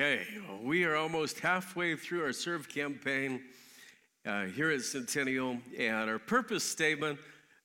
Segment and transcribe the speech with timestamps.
[0.00, 0.24] Okay,
[0.62, 3.42] we are almost halfway through our Serve campaign
[4.24, 7.18] uh, here at Centennial, and our purpose statement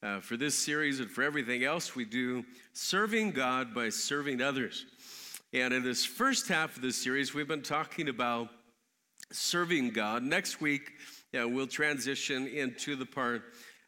[0.04, 2.43] uh, for this series and for everything else we do
[2.73, 4.85] serving God by serving others.
[5.53, 8.49] And in this first half of this series, we've been talking about
[9.31, 10.21] serving God.
[10.21, 10.91] Next week,
[11.39, 13.44] uh, we'll transition into the part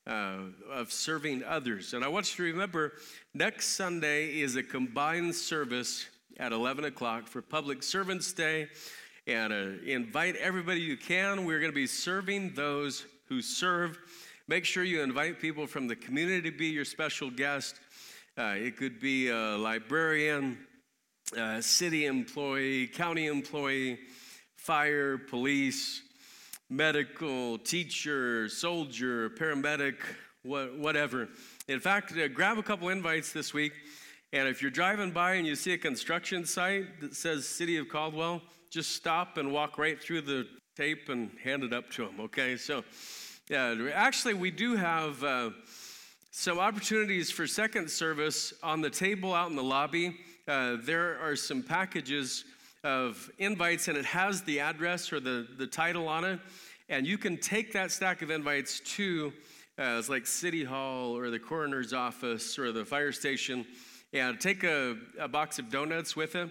[0.09, 0.37] uh,
[0.71, 1.93] of serving others.
[1.93, 2.93] And I want you to remember
[3.33, 6.05] next Sunday is a combined service
[6.39, 8.67] at 11 o'clock for Public Servants Day.
[9.25, 11.45] And uh, invite everybody you can.
[11.45, 13.97] We're going to be serving those who serve.
[14.47, 17.75] Make sure you invite people from the community to be your special guest.
[18.37, 20.59] Uh, it could be a librarian,
[21.35, 23.99] a city employee, county employee,
[24.55, 26.03] fire, police,
[26.69, 29.95] medical, teacher, soldier, paramedic,
[30.43, 31.27] whatever.
[31.67, 33.73] In fact, uh, grab a couple invites this week
[34.33, 37.87] and if you're driving by and you see a construction site that says City of
[37.87, 42.19] Caldwell, just stop and walk right through the tape and hand it up to them,
[42.19, 42.57] okay?
[42.57, 42.83] So,
[43.49, 45.51] yeah, actually, we do have uh,
[46.31, 50.17] some opportunities for second service on the table out in the lobby.
[50.47, 52.43] Uh, there are some packages
[52.83, 56.39] of invites, and it has the address or the, the title on it.
[56.89, 59.31] And you can take that stack of invites to,
[59.79, 63.65] uh, it's like City Hall or the coroner's office or the fire station
[64.13, 66.49] and take a, a box of donuts with it,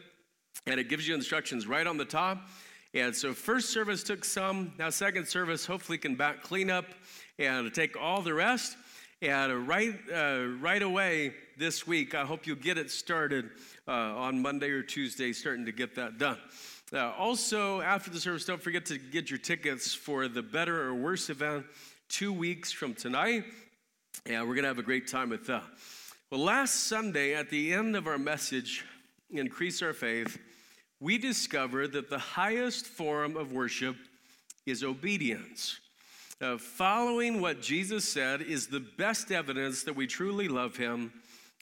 [0.67, 2.49] and it gives you instructions right on the top.
[2.95, 4.73] And so, first service took some.
[4.79, 6.87] Now, second service hopefully can back clean up
[7.39, 8.77] and take all the rest.
[9.23, 13.51] And right, uh, right away this week, I hope you get it started
[13.89, 16.39] uh, on Monday or Tuesday, starting to get that done.
[16.93, 20.95] Uh, also, after the service, don't forget to get your tickets for the Better or
[20.95, 21.67] Worse event
[22.09, 23.45] two weeks from tonight.
[24.27, 25.65] Yeah, we're going to have a great time with that.
[26.29, 28.85] Well, last Sunday, at the end of our message,
[29.31, 30.37] Increase Our Faith,
[30.99, 33.95] we discovered that the highest form of worship
[34.67, 35.79] is obedience.
[36.41, 41.13] Uh, following what Jesus said is the best evidence that we truly love Him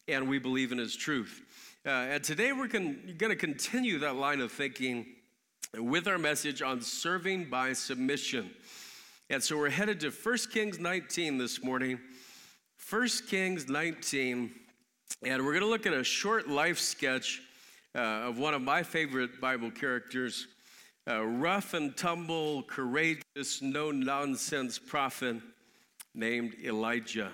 [0.08, 1.42] and we believe in His truth.
[1.84, 5.04] Uh, and today we're going to continue that line of thinking
[5.76, 8.48] with our message on serving by submission.
[9.28, 12.00] And so we're headed to 1 Kings 19 this morning.
[12.90, 14.50] 1 Kings 19,
[15.22, 17.40] and we're going to look at a short life sketch
[17.94, 20.48] uh, of one of my favorite Bible characters,
[21.06, 25.36] a rough and tumble, courageous, no nonsense prophet
[26.14, 27.32] named Elijah.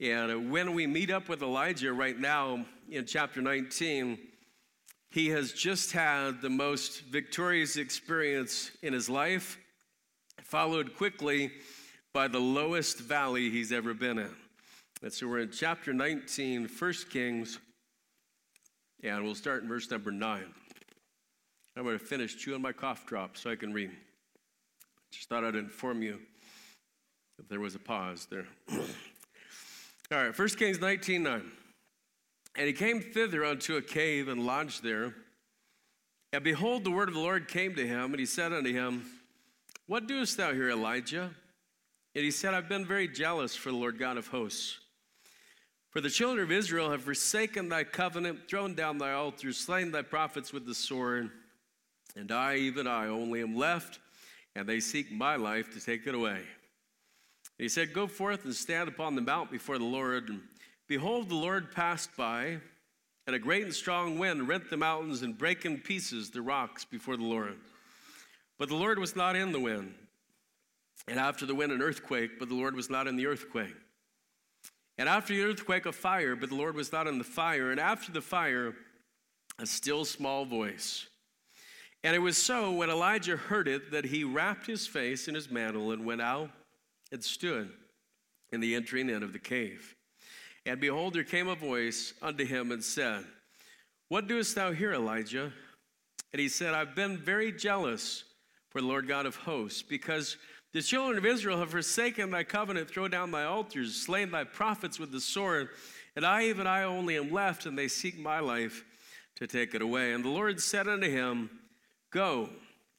[0.00, 4.18] And when we meet up with Elijah right now in chapter 19,
[5.10, 9.58] he has just had the most victorious experience in his life,
[10.42, 11.52] followed quickly
[12.12, 14.34] by the lowest valley he's ever been in.
[15.02, 17.58] And so we're in chapter 19, 1 Kings,
[19.02, 20.42] and we'll start in verse number 9.
[21.76, 23.90] I'm going to finish chewing my cough drop so I can read.
[25.12, 26.18] Just thought I'd inform you
[27.36, 28.46] that there was a pause there.
[28.72, 28.78] All
[30.10, 31.42] right, 1 Kings 19, 9.
[32.56, 35.14] And he came thither unto a cave and lodged there.
[36.32, 39.04] And behold, the word of the Lord came to him, and he said unto him,
[39.86, 41.30] What doest thou here, Elijah?
[42.14, 44.78] And he said, I've been very jealous for the Lord God of hosts.
[45.90, 50.02] For the children of Israel have forsaken thy covenant, thrown down thy altars, slain thy
[50.02, 51.30] prophets with the sword,
[52.16, 53.98] and I, even I, only am left,
[54.54, 56.36] and they seek my life to take it away.
[57.58, 60.28] And he said, Go forth and stand upon the mount before the Lord.
[60.28, 60.40] And
[60.88, 62.58] behold, the Lord passed by,
[63.26, 66.84] and a great and strong wind rent the mountains and brake in pieces the rocks
[66.84, 67.56] before the Lord.
[68.58, 69.94] But the Lord was not in the wind.
[71.08, 73.74] And after the wind, an earthquake, but the Lord was not in the earthquake.
[74.98, 77.70] And after the earthquake, a fire, but the Lord was not in the fire.
[77.70, 78.74] And after the fire,
[79.58, 81.06] a still small voice.
[82.02, 85.50] And it was so when Elijah heard it that he wrapped his face in his
[85.50, 86.50] mantle and went out
[87.12, 87.70] and stood
[88.52, 89.94] in the entering in of the cave.
[90.64, 93.24] And behold, there came a voice unto him and said,
[94.08, 95.52] What doest thou here, Elijah?
[96.32, 98.24] And he said, I've been very jealous
[98.70, 100.36] for the Lord God of hosts, because
[100.76, 104.98] the children of Israel have forsaken thy covenant, thrown down thy altars, slain thy prophets
[104.98, 105.70] with the sword,
[106.14, 108.84] and I, even I only, am left, and they seek my life
[109.36, 110.12] to take it away.
[110.12, 111.48] And the Lord said unto him,
[112.10, 112.50] Go,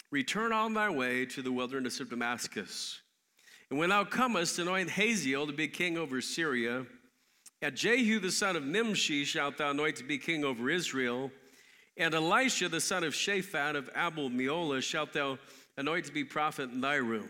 [0.10, 3.00] return on thy way to the wilderness of Damascus.
[3.70, 6.84] And when thou comest, anoint Hazael to be king over Syria.
[7.62, 11.30] And Jehu the son of Nimshi shalt thou anoint to be king over Israel.
[11.96, 15.38] And Elisha the son of Shaphat of Abel Meholah shalt thou
[15.78, 17.30] anoint to be prophet in thy room.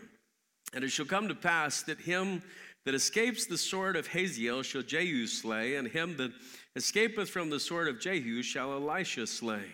[0.74, 2.42] And it shall come to pass that him
[2.84, 6.32] that escapes the sword of Hazael shall Jehu slay, and him that
[6.76, 9.64] escapeth from the sword of Jehu shall Elisha slay.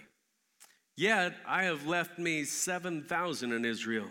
[0.96, 4.08] Yet I have left me 7,000 in Israel,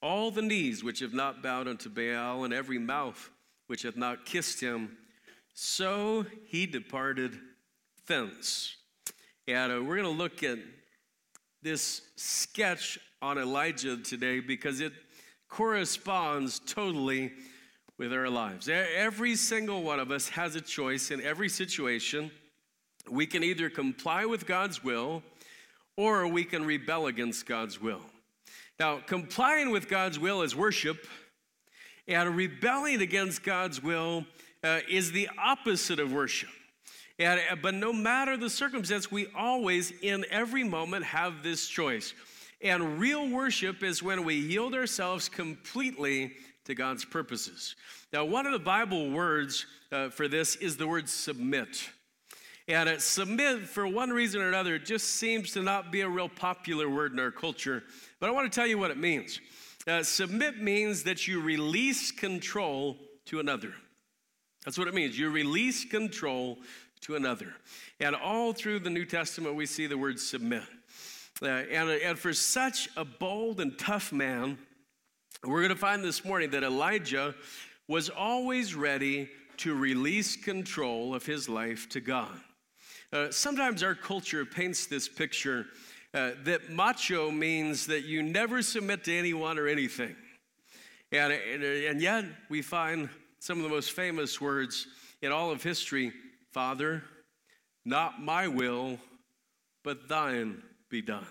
[0.00, 3.30] all the knees which have not bowed unto Baal, and every mouth
[3.68, 4.96] which hath not kissed him.
[5.54, 7.38] So he departed
[8.06, 8.76] thence.
[9.46, 10.58] And uh, we're going to look at
[11.62, 14.92] this sketch on Elijah today because it
[15.52, 17.30] corresponds totally
[17.98, 18.70] with our lives.
[18.70, 22.30] Every single one of us has a choice in every situation.
[23.10, 25.22] We can either comply with God's will
[25.98, 28.00] or we can rebel against God's will.
[28.80, 31.06] Now, complying with God's will is worship,
[32.08, 34.24] and rebelling against God's will
[34.64, 36.48] uh, is the opposite of worship.
[37.18, 42.14] And, uh, but no matter the circumstance, we always, in every moment, have this choice.
[42.62, 46.32] And real worship is when we yield ourselves completely
[46.64, 47.74] to God's purposes.
[48.12, 51.90] Now, one of the Bible words uh, for this is the word submit.
[52.68, 56.88] And submit, for one reason or another, just seems to not be a real popular
[56.88, 57.82] word in our culture.
[58.20, 59.40] But I want to tell you what it means.
[59.86, 63.74] Uh, submit means that you release control to another.
[64.64, 65.18] That's what it means.
[65.18, 66.58] You release control
[67.00, 67.52] to another.
[67.98, 70.62] And all through the New Testament, we see the word submit.
[71.40, 74.58] Uh, and, and for such a bold and tough man,
[75.44, 77.34] we're going to find this morning that Elijah
[77.88, 82.40] was always ready to release control of his life to God.
[83.12, 85.66] Uh, sometimes our culture paints this picture
[86.14, 90.14] uh, that macho means that you never submit to anyone or anything.
[91.10, 93.08] And, and, and yet, we find
[93.38, 94.86] some of the most famous words
[95.20, 96.12] in all of history
[96.52, 97.02] Father,
[97.84, 98.98] not my will,
[99.82, 101.26] but thine be done.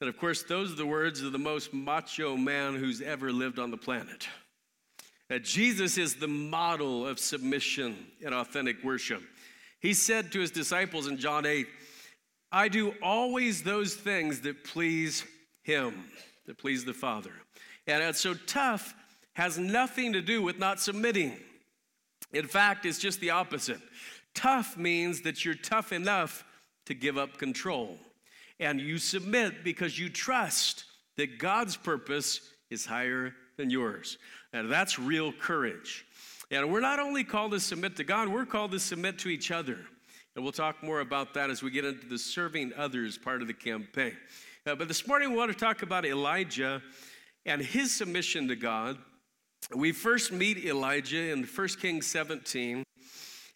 [0.00, 3.58] And of course, those are the words of the most macho man who's ever lived
[3.58, 4.28] on the planet.
[5.28, 9.20] That Jesus is the model of submission and authentic worship.
[9.80, 11.66] He said to his disciples in John 8,
[12.52, 15.24] I do always those things that please
[15.62, 16.04] him,
[16.46, 17.32] that please the Father.
[17.86, 18.94] And it's so tough
[19.34, 21.36] has nothing to do with not submitting.
[22.32, 23.80] In fact, it's just the opposite.
[24.34, 26.44] Tough means that you're tough enough
[26.86, 27.98] to give up control
[28.60, 30.84] and you submit because you trust
[31.16, 32.40] that God's purpose
[32.70, 34.18] is higher than yours.
[34.52, 36.04] And that's real courage.
[36.50, 39.50] And we're not only called to submit to God, we're called to submit to each
[39.50, 39.78] other.
[40.36, 43.48] And we'll talk more about that as we get into the serving others part of
[43.48, 44.16] the campaign.
[44.66, 46.82] Uh, but this morning we want to talk about Elijah
[47.46, 48.98] and his submission to God.
[49.74, 52.82] We first meet Elijah in 1 Kings 17,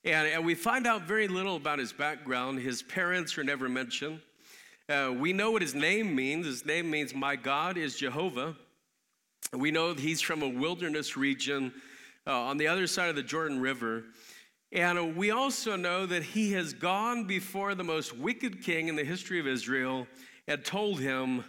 [0.04, 2.60] and, and we find out very little about his background.
[2.60, 4.20] His parents are never mentioned.
[4.86, 6.44] Uh, we know what his name means.
[6.44, 8.54] His name means, My God is Jehovah.
[9.50, 11.72] We know he's from a wilderness region
[12.26, 14.04] uh, on the other side of the Jordan River.
[14.72, 18.96] And uh, we also know that he has gone before the most wicked king in
[18.96, 20.06] the history of Israel
[20.46, 21.44] and told him,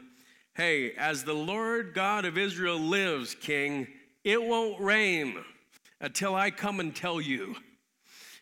[0.54, 3.88] Hey, as the Lord God of Israel lives, king,
[4.24, 5.44] it won't rain
[6.00, 7.58] until I come and tell you.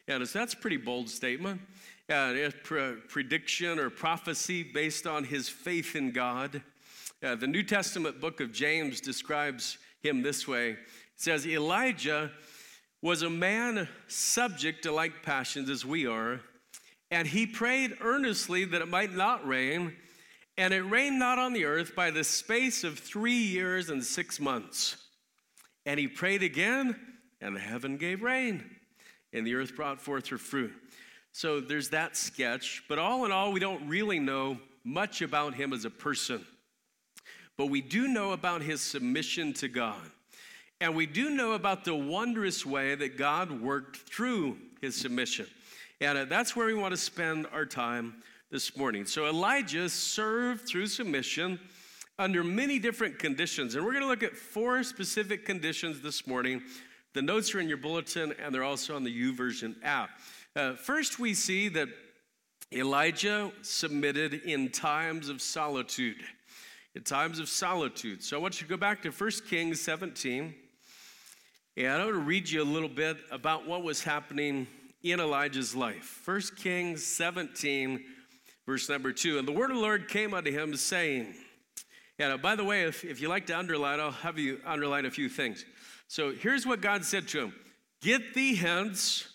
[0.07, 1.61] And that's a pretty bold statement
[2.09, 2.33] uh,
[2.63, 6.61] pre- prediction or prophecy based on his faith in God.
[7.23, 10.77] Uh, the New Testament book of James describes him this way it
[11.15, 12.31] says, Elijah
[13.01, 16.41] was a man subject to like passions as we are,
[17.11, 19.95] and he prayed earnestly that it might not rain,
[20.57, 24.39] and it rained not on the earth by the space of three years and six
[24.39, 24.97] months.
[25.85, 26.95] And he prayed again,
[27.41, 28.63] and heaven gave rain,
[29.31, 30.73] and the earth brought forth her fruit.
[31.33, 32.83] So there's that sketch.
[32.87, 36.45] But all in all, we don't really know much about him as a person.
[37.57, 40.11] But we do know about his submission to God.
[40.79, 45.47] And we do know about the wondrous way that God worked through his submission.
[46.01, 48.15] And uh, that's where we want to spend our time
[48.51, 49.05] this morning.
[49.05, 51.59] So Elijah served through submission
[52.19, 53.75] under many different conditions.
[53.75, 56.61] And we're going to look at four specific conditions this morning.
[57.13, 60.09] The notes are in your bulletin, and they're also on the YouVersion app.
[60.55, 61.89] Uh, first, we see that
[62.71, 66.17] Elijah submitted in times of solitude.
[66.93, 68.23] In times of solitude.
[68.23, 70.53] So I want you to go back to 1 Kings 17.
[71.75, 74.67] And I want to read you a little bit about what was happening
[75.01, 76.21] in Elijah's life.
[76.25, 78.03] 1 Kings 17,
[78.67, 79.39] verse number 2.
[79.39, 81.33] And the word of the Lord came unto him, saying,
[82.19, 85.07] and uh, by the way, if, if you like to underline, I'll have you underline
[85.07, 85.65] a few things.
[86.07, 87.55] So here's what God said to him
[88.01, 89.27] Get thee hence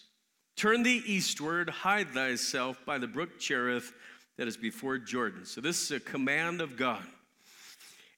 [0.59, 3.93] Turn thee eastward, hide thyself by the brook Cherith
[4.39, 5.45] that is before Jordan.
[5.45, 7.05] So this is a command of God.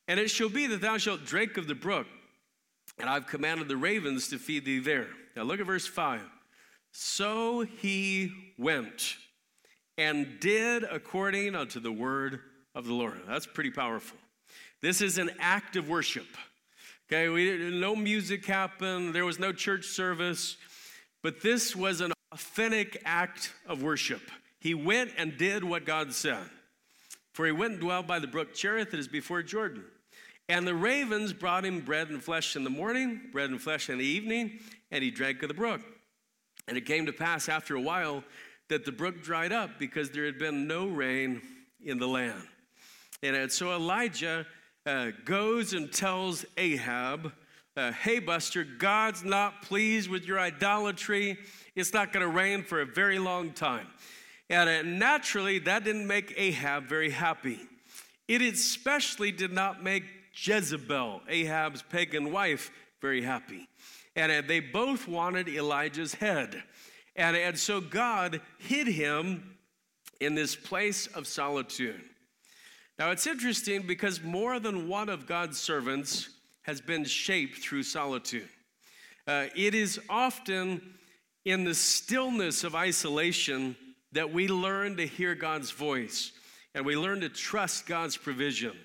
[0.09, 2.07] And it shall be that thou shalt drink of the brook,
[2.99, 5.09] and I've commanded the ravens to feed thee there.
[5.37, 6.23] Now look at verse 5.
[6.93, 9.17] So he went
[9.99, 12.41] and did according unto the word
[12.75, 13.21] of the Lord.
[13.29, 14.17] That's pretty powerful.
[14.81, 16.27] This is an act of worship.
[17.13, 20.57] Okay, we no music happened, there was no church service,
[21.23, 24.23] but this was an authentic act of worship.
[24.59, 26.49] He went and did what God said.
[27.33, 29.85] For he went and dwelt by the brook Cherith that is before Jordan.
[30.49, 33.99] And the ravens brought him bread and flesh in the morning, bread and flesh in
[33.99, 34.59] the evening,
[34.91, 35.81] and he drank of the brook.
[36.67, 38.25] And it came to pass after a while
[38.69, 41.41] that the brook dried up because there had been no rain
[41.85, 42.43] in the land.
[43.23, 44.47] And so Elijah
[44.87, 47.33] uh, goes and tells Ahab,
[47.77, 51.39] uh, Hey, Buster, God's not pleased with your idolatry.
[51.75, 53.87] It's not going to rain for a very long time.
[54.49, 57.61] And uh, naturally, that didn't make Ahab very happy.
[58.27, 63.69] It especially did not make Jezebel, Ahab's pagan wife, very happy.
[64.17, 66.63] And uh, they both wanted Elijah's head.
[67.17, 69.57] And, and so God hid him
[70.21, 72.01] in this place of solitude.
[72.99, 76.29] Now it's interesting because more than one of God's servants
[76.63, 78.49] has been shaped through solitude.
[79.27, 80.83] Uh, it is often
[81.45, 83.77] in the stillness of isolation
[84.13, 86.33] that we learn to hear God's voice
[86.75, 88.77] and we learn to trust God's provision.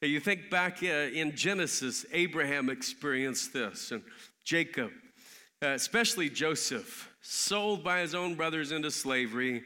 [0.00, 4.02] You think back uh, in Genesis, Abraham experienced this, and
[4.44, 4.90] Jacob,
[5.62, 9.62] uh, especially Joseph, sold by his own brothers into slavery,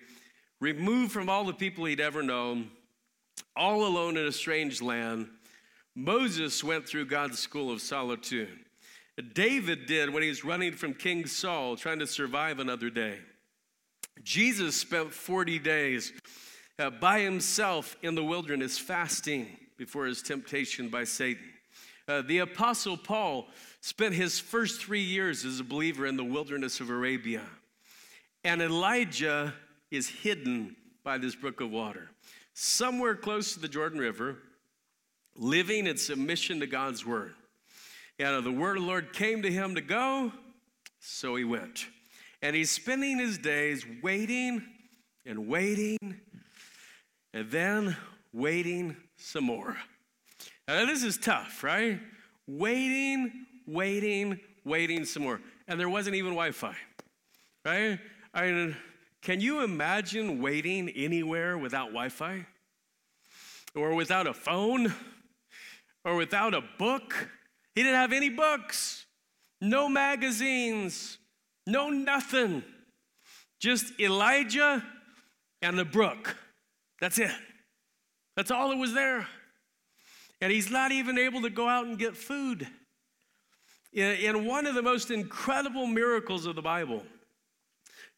[0.61, 2.71] removed from all the people he'd ever known,
[3.57, 5.29] all alone in a strange land.
[5.97, 8.61] Moses went through God's school of solitude.
[9.23, 13.19] David did when he was running from King Saul, trying to survive another day.
[14.23, 16.13] Jesus spent 40 days
[16.79, 19.47] uh, by himself in the wilderness fasting
[19.77, 21.45] before his temptation by Satan.
[22.07, 23.49] Uh, the Apostle Paul
[23.81, 27.43] spent his first three years as a believer in the wilderness of Arabia.
[28.45, 29.55] And Elijah
[29.91, 32.11] is hidden by this brook of water,
[32.55, 34.39] somewhere close to the Jordan River,
[35.35, 37.35] living in submission to God's word.
[38.19, 40.33] And the word of the Lord came to him to go,
[40.99, 41.87] so he went.
[42.43, 44.65] And he's spending his days waiting
[45.25, 45.99] and waiting
[47.33, 47.97] and then
[48.33, 49.77] waiting some more.
[50.67, 52.01] Now, this is tough, right?
[52.47, 55.41] Waiting, waiting, waiting some more.
[55.67, 56.75] And there wasn't even Wi Fi,
[57.65, 57.99] right?
[58.35, 58.77] I mean,
[59.23, 62.47] can you imagine waiting anywhere without Wi Fi?
[63.75, 64.93] Or without a phone?
[66.05, 67.29] Or without a book?
[67.79, 69.07] He didn't have any books,
[69.61, 71.17] no magazines,
[71.65, 72.65] no nothing.
[73.61, 74.85] Just Elijah
[75.63, 76.35] and the brook.
[77.01, 77.31] That's it.
[78.35, 79.29] That's all that was there.
[80.41, 82.67] And he's not even able to go out and get food.
[83.93, 87.05] In, one of the most incredible miracles of the Bible,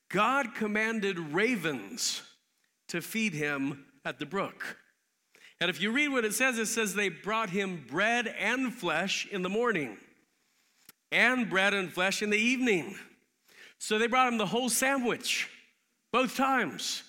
[0.09, 2.23] God commanded ravens
[2.89, 4.79] to feed him at the brook.
[5.61, 9.27] And if you read what it says, it says they brought him bread and flesh
[9.31, 9.99] in the morning
[11.13, 12.97] and bread and flesh in the evening.
[13.79, 15.49] So they brought him the whole sandwich
[16.13, 17.03] both times,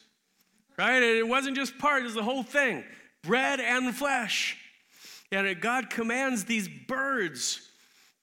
[0.77, 0.95] right?
[0.95, 2.83] And it wasn't just part, it was the whole thing
[3.23, 4.57] bread and flesh.
[5.31, 7.61] And God commands these birds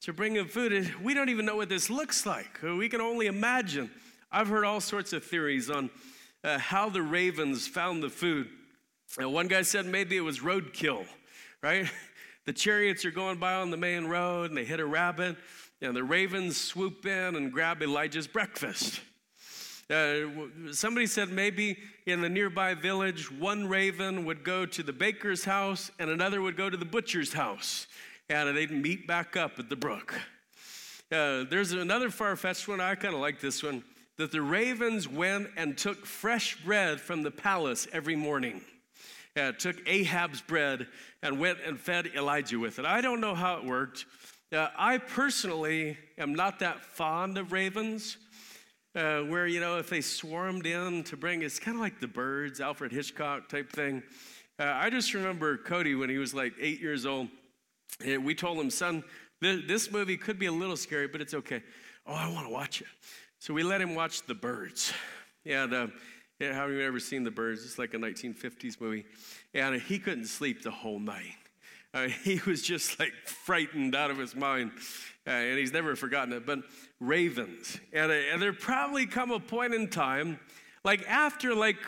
[0.02, 0.94] to bring him food.
[1.02, 2.60] We don't even know what this looks like.
[2.62, 3.90] We can only imagine.
[4.30, 5.88] I've heard all sorts of theories on
[6.44, 8.48] uh, how the ravens found the food.
[9.20, 11.06] Uh, one guy said maybe it was roadkill,
[11.62, 11.90] right?
[12.44, 15.36] The chariots are going by on the main road and they hit a rabbit,
[15.82, 19.02] and the ravens swoop in and grab Elijah's breakfast.
[19.90, 20.20] Uh,
[20.72, 25.90] somebody said maybe in the nearby village, one raven would go to the baker's house
[25.98, 27.86] and another would go to the butcher's house,
[28.30, 30.18] and they'd meet back up at the brook.
[31.12, 33.82] Uh, there's another far fetched one, I kind of like this one,
[34.16, 38.62] that the ravens went and took fresh bread from the palace every morning.
[39.38, 40.88] Uh, took Ahab's bread
[41.22, 42.84] and went and fed Elijah with it.
[42.84, 44.04] I don't know how it worked.
[44.50, 48.16] Uh, I personally am not that fond of ravens
[48.94, 52.08] uh, where, you know, if they swarmed in to bring, it's kind of like the
[52.08, 54.02] birds, Alfred Hitchcock type thing.
[54.58, 57.28] Uh, I just remember Cody when he was like eight years old.
[58.04, 59.04] And we told him, son,
[59.40, 61.62] this movie could be a little scary, but it's okay.
[62.06, 62.88] Oh, I want to watch it.
[63.38, 64.92] So we let him watch The Birds.
[65.44, 65.92] Yeah, the,
[66.40, 67.64] yeah, have you ever seen The Birds?
[67.64, 69.04] It's like a 1950s movie.
[69.54, 71.34] And he couldn't sleep the whole night.
[71.92, 74.70] Uh, he was just like frightened out of his mind.
[75.26, 76.46] Uh, and he's never forgotten it.
[76.46, 76.60] But
[77.00, 77.78] ravens.
[77.92, 80.38] And, uh, and there probably come a point in time,
[80.84, 81.78] like after like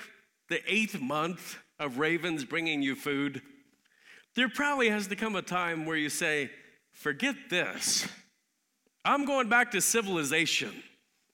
[0.48, 3.40] the eighth month of ravens bringing you food,
[4.34, 6.50] there probably has to come a time where you say,
[6.92, 8.08] forget this.
[9.04, 10.82] I'm going back to civilization.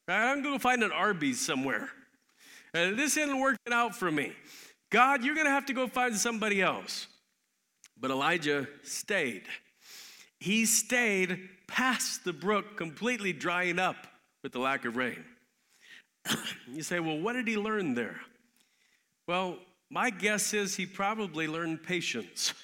[0.07, 0.31] Right?
[0.31, 1.91] I'm going to find an Arby's somewhere.
[2.77, 4.33] Uh, this isn't working out for me.
[4.91, 7.07] God, you're going to have to go find somebody else.
[7.99, 9.45] But Elijah stayed.
[10.41, 14.07] He stayed past the brook completely drying up
[14.43, 15.25] with the lack of rain.
[16.71, 18.21] you say, well, what did he learn there?
[19.27, 19.57] Well,
[19.91, 22.53] my guess is he probably learned patience.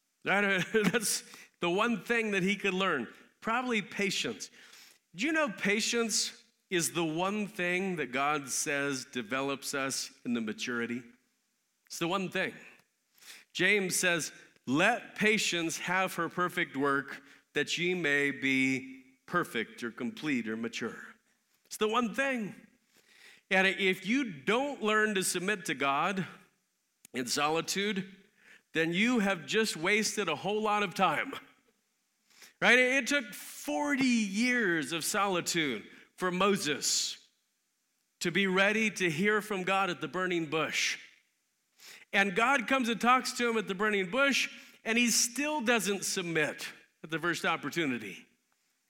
[0.24, 1.24] That's
[1.60, 3.08] the one thing that he could learn.
[3.42, 4.50] Probably patience.
[5.14, 6.32] Do you know patience
[6.72, 11.02] is the one thing that God says develops us in the maturity?
[11.86, 12.54] It's the one thing.
[13.52, 14.32] James says,
[14.66, 17.20] Let patience have her perfect work,
[17.52, 20.96] that ye may be perfect or complete or mature.
[21.66, 22.54] It's the one thing.
[23.50, 26.24] And if you don't learn to submit to God
[27.12, 28.06] in solitude,
[28.72, 31.32] then you have just wasted a whole lot of time.
[32.62, 32.78] Right?
[32.78, 35.82] It took 40 years of solitude
[36.22, 37.16] for Moses
[38.20, 40.96] to be ready to hear from God at the burning bush.
[42.12, 44.48] And God comes and talks to him at the burning bush,
[44.84, 46.68] and he still doesn't submit
[47.02, 48.24] at the first opportunity.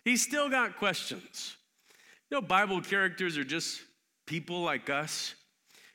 [0.05, 1.57] He's still got questions.
[2.31, 3.81] You know, Bible characters are just
[4.27, 5.35] people like us,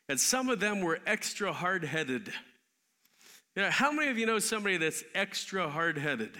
[0.10, 2.34] and some of them were extra hard headed.
[3.56, 6.32] You know, how many of you know somebody that's extra hard headed?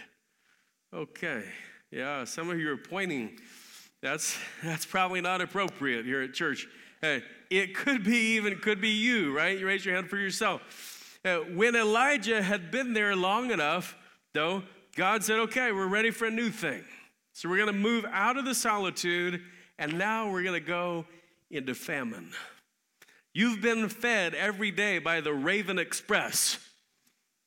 [0.92, 1.44] Okay,
[1.92, 3.38] yeah, some of you are pointing.
[4.02, 6.68] That's, that's probably not appropriate here at church.
[7.02, 9.58] Hey, it could be even could be you, right?
[9.58, 11.20] You raise your hand for yourself.
[11.24, 13.96] Uh, when Elijah had been there long enough,
[14.34, 14.64] though,
[14.96, 16.84] God said, "Okay, we're ready for a new thing.
[17.34, 19.42] So we're going to move out of the solitude,
[19.78, 21.06] and now we're going to go
[21.52, 22.32] into famine.
[23.34, 26.58] You've been fed every day by the Raven Express.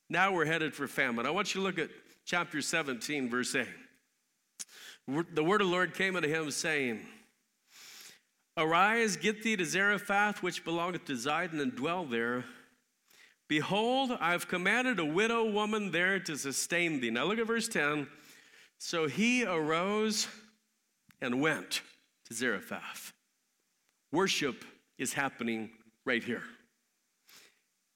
[0.09, 1.27] Now we're headed for famine.
[1.27, 1.91] I want you to look at
[2.25, 3.67] chapter 17, verse 8.
[5.35, 7.01] The word of the Lord came unto him, saying,
[8.57, 12.45] Arise, get thee to Zarephath, which belongeth to Zidon, and dwell there.
[13.49, 17.11] Behold, I have commanded a widow woman there to sustain thee.
[17.11, 18.07] Now look at verse 10.
[18.79, 20.29] So he arose
[21.21, 21.83] and went
[22.27, 23.13] to Zarephath.
[24.13, 24.65] Worship
[24.97, 25.71] is happening
[26.07, 26.45] right here.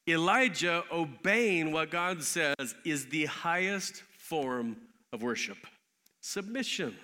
[0.09, 4.77] Elijah obeying what God says is the highest form
[5.13, 5.59] of worship
[6.25, 6.97] submission.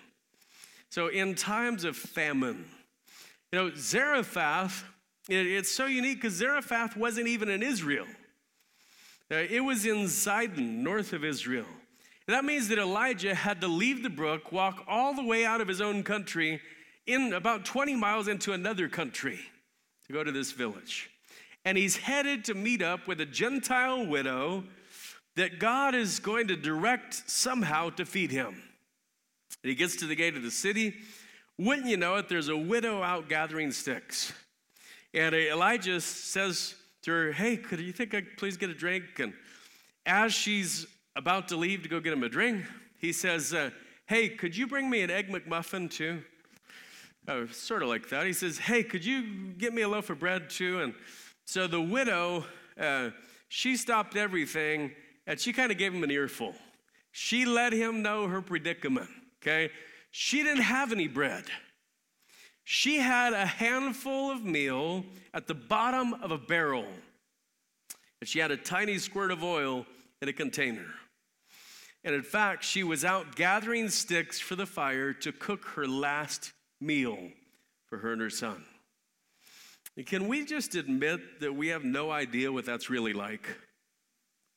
[0.89, 2.65] So, in times of famine,
[3.53, 4.85] you know, Zarephath,
[5.29, 8.07] it, it's so unique because Zarephath wasn't even in Israel.
[9.31, 11.67] Uh, it was in Zidon, north of Israel.
[12.27, 15.61] And that means that Elijah had to leave the brook, walk all the way out
[15.61, 16.61] of his own country,
[17.07, 19.39] in about 20 miles into another country
[20.07, 21.11] to go to this village.
[21.65, 24.65] And he's headed to meet up with a Gentile widow
[25.37, 28.63] that God is going to direct somehow to feed him.
[29.63, 30.95] And he gets to the gate of the city.
[31.59, 34.33] Wouldn't you know it, there's a widow out gathering sticks.
[35.13, 39.05] And Elijah says to her, Hey, could you think I could please get a drink?
[39.19, 39.33] And
[40.07, 42.65] as she's about to leave to go get him a drink,
[42.99, 43.71] he says, uh,
[44.07, 46.23] Hey, could you bring me an egg McMuffin too?
[47.29, 48.27] Uh, sort of like that.
[48.27, 50.81] He says, Hey, could you get me a loaf of bread too?
[50.81, 50.95] And
[51.45, 52.45] so the widow,
[52.79, 53.11] uh,
[53.49, 54.93] she stopped everything
[55.27, 56.55] and she kind of gave him an earful.
[57.13, 59.11] She let him know her predicament,
[59.43, 59.71] okay?
[60.11, 61.45] She didn't have any bread.
[62.65, 66.87] She had a handful of meal at the bottom of a barrel,
[68.21, 69.87] and she had a tiny squirt of oil
[70.23, 70.87] in a container.
[72.05, 76.53] And in fact, she was out gathering sticks for the fire to cook her last
[76.81, 77.19] meal
[77.87, 78.65] for her and her son.
[79.97, 83.47] And can we just admit that we have no idea what that's really like?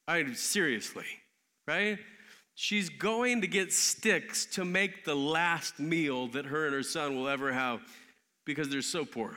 [0.07, 1.05] I seriously,
[1.67, 1.99] right?
[2.55, 7.15] She's going to get sticks to make the last meal that her and her son
[7.15, 7.81] will ever have
[8.45, 9.35] because they're so poor.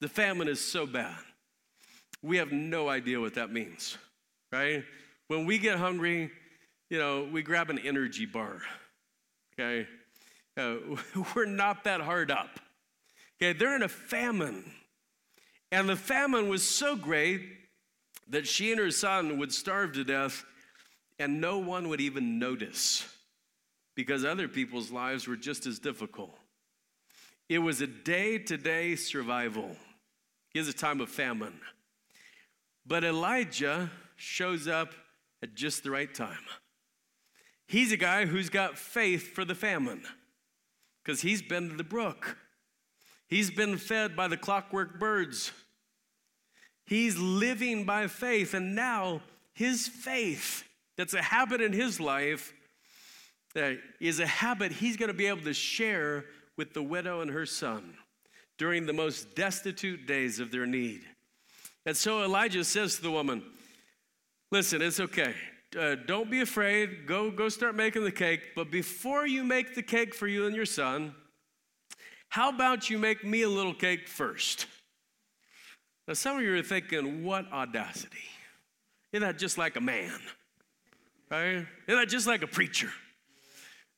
[0.00, 1.16] The famine is so bad.
[2.22, 3.96] We have no idea what that means,
[4.52, 4.84] right?
[5.28, 6.30] When we get hungry,
[6.90, 8.60] you know, we grab an energy bar,
[9.54, 9.88] okay?
[10.56, 10.76] Uh,
[11.34, 12.60] we're not that hard up.
[13.40, 14.72] Okay, they're in a famine.
[15.72, 17.42] And the famine was so great
[18.28, 20.44] that she and her son would starve to death
[21.18, 23.08] and no one would even notice
[23.94, 26.36] because other people's lives were just as difficult.
[27.48, 29.76] It was a day to day survival.
[30.50, 31.60] Here's a time of famine.
[32.86, 34.92] But Elijah shows up
[35.42, 36.44] at just the right time.
[37.66, 40.02] He's a guy who's got faith for the famine
[41.02, 42.36] because he's been to the brook.
[43.28, 45.50] He's been fed by the clockwork birds.
[46.84, 50.62] He's living by faith, and now his faith,
[50.96, 52.52] that's a habit in his life,
[53.54, 56.24] that is a habit he's going to be able to share
[56.56, 57.94] with the widow and her son
[58.58, 61.02] during the most destitute days of their need.
[61.84, 63.42] And so Elijah says to the woman,
[64.52, 65.34] Listen, it's okay.
[65.78, 67.06] Uh, don't be afraid.
[67.06, 68.54] Go, go start making the cake.
[68.54, 71.14] But before you make the cake for you and your son,
[72.28, 74.66] how about you make me a little cake first?
[76.06, 78.16] Now, some of you are thinking, what audacity?
[79.12, 80.20] Isn't that just like a man?
[81.30, 81.66] Right?
[81.86, 82.90] Isn't that just like a preacher?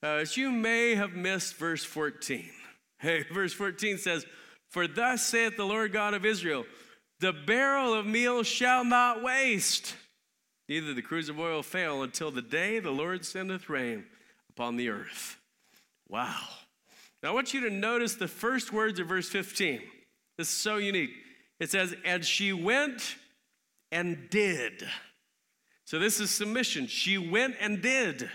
[0.03, 2.49] Uh, you may have missed verse 14.
[2.99, 4.25] Hey, verse 14 says,
[4.71, 6.65] For thus saith the Lord God of Israel,
[7.21, 9.95] the barrel of meal shall not waste,
[10.69, 14.05] neither the cruse of oil fail until the day the Lord sendeth rain
[14.51, 15.37] upon the earth.
[16.09, 16.39] Wow.
[17.23, 19.81] Now I want you to notice the first words of verse 15.
[20.37, 21.11] This is so unique.
[21.59, 23.17] It says, And she went
[23.91, 24.87] and did.
[25.89, 26.87] So this is submission.
[26.87, 28.29] She went and did.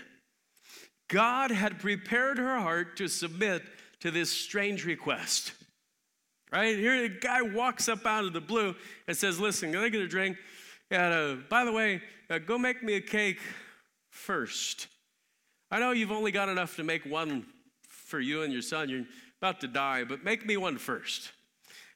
[1.06, 3.62] God had prepared her heart to submit
[4.00, 5.52] to this strange request.
[6.50, 6.76] Right?
[6.76, 8.74] Here, the guy walks up out of the blue
[9.06, 10.36] and says, Listen, can I get a drink?
[10.90, 13.38] And uh, by the way, uh, go make me a cake
[14.10, 14.88] first.
[15.70, 17.46] I know you've only got enough to make one
[17.88, 18.88] for you and your son.
[18.88, 19.04] You're
[19.40, 21.30] about to die, but make me one first.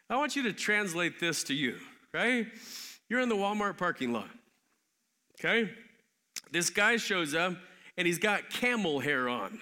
[0.09, 1.79] I want you to translate this to you,
[2.14, 2.47] right?
[3.09, 4.31] You're in the Walmart parking lot,
[5.38, 5.70] okay?
[6.51, 7.55] This guy shows up
[7.96, 9.61] and he's got camel hair on.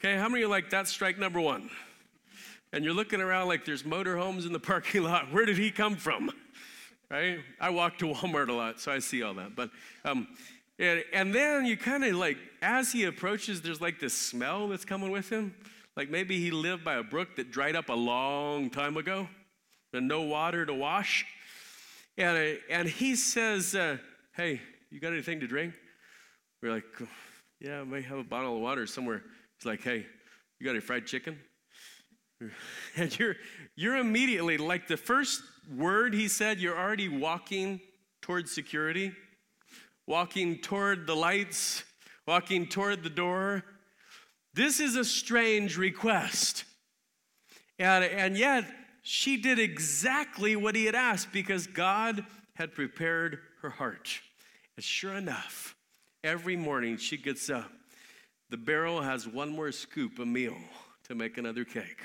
[0.00, 1.70] Okay, how many are like that's strike number one?
[2.72, 5.32] And you're looking around like there's motorhomes in the parking lot.
[5.32, 6.30] Where did he come from?
[7.10, 7.40] Right?
[7.60, 9.56] I walk to Walmart a lot, so I see all that.
[9.56, 9.70] But
[10.04, 10.28] um,
[10.78, 14.84] and, and then you kind of like, as he approaches, there's like this smell that's
[14.86, 15.54] coming with him.
[15.96, 19.28] Like maybe he lived by a brook that dried up a long time ago
[19.92, 21.26] and no water to wash.
[22.16, 23.98] And, uh, and he says, uh,
[24.32, 25.74] Hey, you got anything to drink?
[26.62, 26.84] We're like,
[27.60, 29.22] Yeah, I may have a bottle of water somewhere.
[29.58, 30.06] He's like, Hey,
[30.58, 31.38] you got any fried chicken?
[32.96, 33.36] And you're,
[33.76, 35.42] you're immediately, like the first
[35.76, 37.80] word he said, you're already walking
[38.22, 39.12] towards security,
[40.06, 41.84] walking toward the lights,
[42.26, 43.62] walking toward the door.
[44.54, 46.64] This is a strange request.
[47.78, 48.64] And, and yet,
[49.02, 52.24] she did exactly what he had asked because God
[52.54, 54.20] had prepared her heart.
[54.80, 55.76] And sure enough,
[56.24, 57.70] every morning she gets up.
[58.48, 60.56] The barrel has one more scoop of meal
[61.06, 62.00] to make another cake.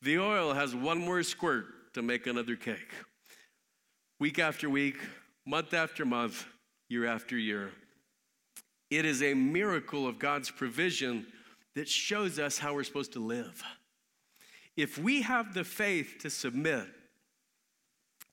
[0.00, 2.94] The oil has one more squirt to make another cake.
[4.18, 4.96] Week after week,
[5.44, 6.46] month after month,
[6.88, 7.72] year after year.
[8.88, 11.26] It is a miracle of God's provision
[11.74, 13.62] that shows us how we're supposed to live.
[14.78, 16.86] If we have the faith to submit,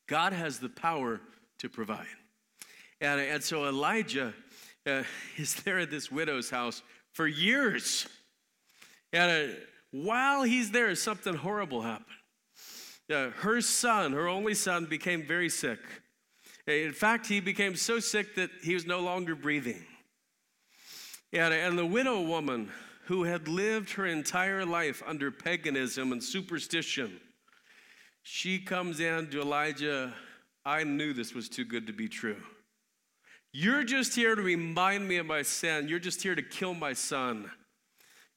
[0.07, 1.19] God has the power
[1.59, 2.07] to provide.
[3.01, 4.33] And, and so Elijah
[4.85, 5.03] uh,
[5.37, 6.81] is there at this widow's house
[7.11, 8.07] for years.
[9.13, 9.53] And uh,
[9.91, 12.07] while he's there, something horrible happened.
[13.11, 15.79] Uh, her son, her only son, became very sick.
[16.67, 19.85] In fact, he became so sick that he was no longer breathing.
[21.31, 22.71] And, and the widow woman
[23.05, 27.19] who had lived her entire life under paganism and superstition,
[28.23, 30.13] she comes in to Elijah.
[30.65, 32.41] I knew this was too good to be true.
[33.57, 35.87] You're just here to remind me of my sin.
[35.87, 37.49] You're just here to kill my son.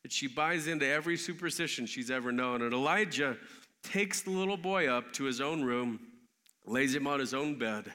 [0.05, 2.63] And she buys into every superstition she's ever known.
[2.63, 3.37] And Elijah
[3.83, 5.99] takes the little boy up to his own room,
[6.67, 7.93] lays him on his own bed,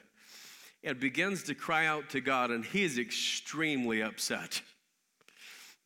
[0.82, 2.50] and begins to cry out to God.
[2.50, 4.60] And he is extremely upset.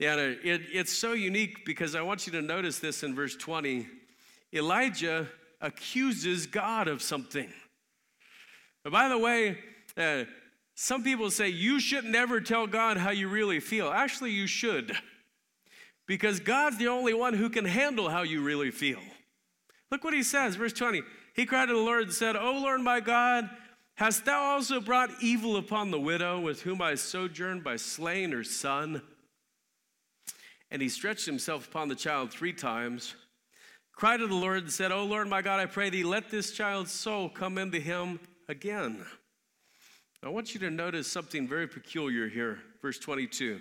[0.00, 3.86] Yeah, it, it's so unique because I want you to notice this in verse 20.
[4.52, 5.28] Elijah
[5.60, 7.52] accuses God of something.
[8.82, 9.58] But by the way,
[9.96, 10.24] uh,
[10.80, 13.88] some people say you should never tell God how you really feel.
[13.88, 14.96] Actually, you should,
[16.06, 19.00] because God's the only one who can handle how you really feel.
[19.90, 21.02] Look what he says, verse 20.
[21.34, 23.50] He cried to the Lord and said, O Lord my God,
[23.96, 28.44] hast thou also brought evil upon the widow with whom I sojourned by slaying her
[28.44, 29.02] son?
[30.70, 33.16] And he stretched himself upon the child three times,
[33.96, 36.52] cried to the Lord, and said, O Lord my God, I pray thee, let this
[36.52, 39.04] child's soul come into him again.
[40.22, 42.58] I want you to notice something very peculiar here.
[42.82, 43.60] Verse 22.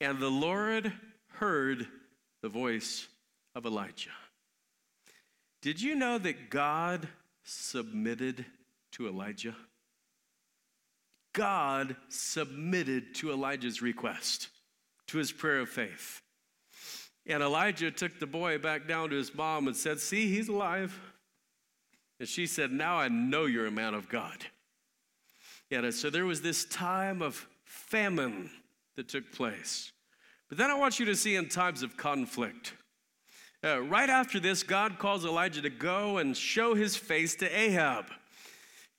[0.00, 0.92] And the Lord
[1.34, 1.86] heard
[2.42, 3.08] the voice
[3.54, 4.10] of Elijah.
[5.60, 7.08] Did you know that God
[7.44, 8.44] submitted
[8.92, 9.56] to Elijah?
[11.32, 14.48] God submitted to Elijah's request,
[15.08, 16.20] to his prayer of faith.
[17.26, 20.98] And Elijah took the boy back down to his mom and said, See, he's alive.
[22.18, 24.44] And she said, Now I know you're a man of God.
[25.72, 28.50] So there was this time of famine
[28.96, 29.90] that took place.
[30.48, 32.74] But then I want you to see in times of conflict.
[33.64, 38.06] Uh, right after this, God calls Elijah to go and show his face to Ahab.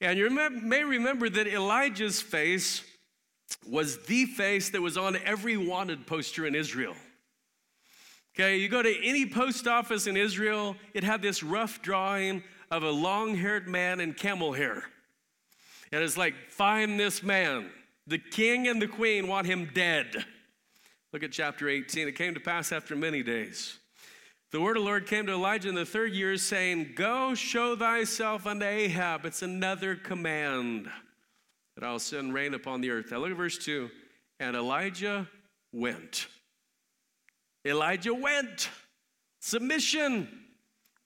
[0.01, 2.83] And you may remember that Elijah's face
[3.69, 6.95] was the face that was on every wanted poster in Israel.
[8.35, 12.81] Okay, you go to any post office in Israel, it had this rough drawing of
[12.81, 14.85] a long haired man in camel hair.
[15.93, 17.69] And it's like, find this man.
[18.07, 20.25] The king and the queen want him dead.
[21.13, 22.07] Look at chapter 18.
[22.07, 23.77] It came to pass after many days.
[24.51, 27.75] The word of the Lord came to Elijah in the third year, saying, Go show
[27.75, 29.23] thyself unto Ahab.
[29.23, 30.89] It's another command
[31.75, 33.11] that I'll send rain upon the earth.
[33.11, 33.87] Now look at verse 2.
[34.39, 35.29] And Elijah
[35.71, 36.25] went.
[37.67, 38.67] Elijah went.
[39.41, 40.27] Submission,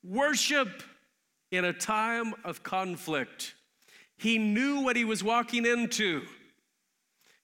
[0.01, 0.81] worship
[1.51, 3.53] in a time of conflict.
[4.17, 6.23] He knew what he was walking into.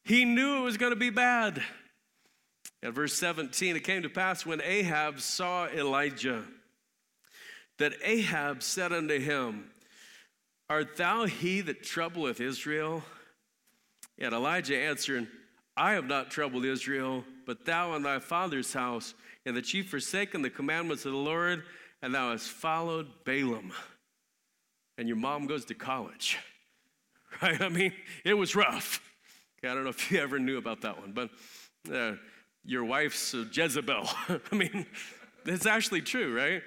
[0.03, 1.61] He knew it was going to be bad.
[2.81, 6.43] At verse 17, it came to pass when Ahab saw Elijah
[7.77, 9.69] that Ahab said unto him,
[10.69, 13.03] Art thou he that troubleth Israel?
[14.19, 15.27] And Elijah answered,
[15.75, 19.13] I have not troubled Israel, but thou and thy father's house,
[19.45, 21.63] and that ye forsaken the commandments of the Lord,
[22.01, 23.71] and thou hast followed Baalim.
[24.97, 26.37] And your mom goes to college.
[27.41, 27.61] Right?
[27.61, 27.93] I mean,
[28.23, 29.01] it was rough.
[29.59, 31.29] Okay, I don't know if you ever knew about that one, but
[31.93, 32.15] uh,
[32.63, 34.07] your wife's Jezebel.
[34.51, 34.85] I mean,
[35.45, 36.61] it's actually true, right?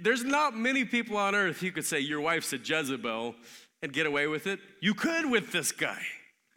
[0.00, 3.34] There's not many people on earth who could say your wife's a Jezebel
[3.82, 4.60] and get away with it.
[4.80, 6.02] You could with this guy.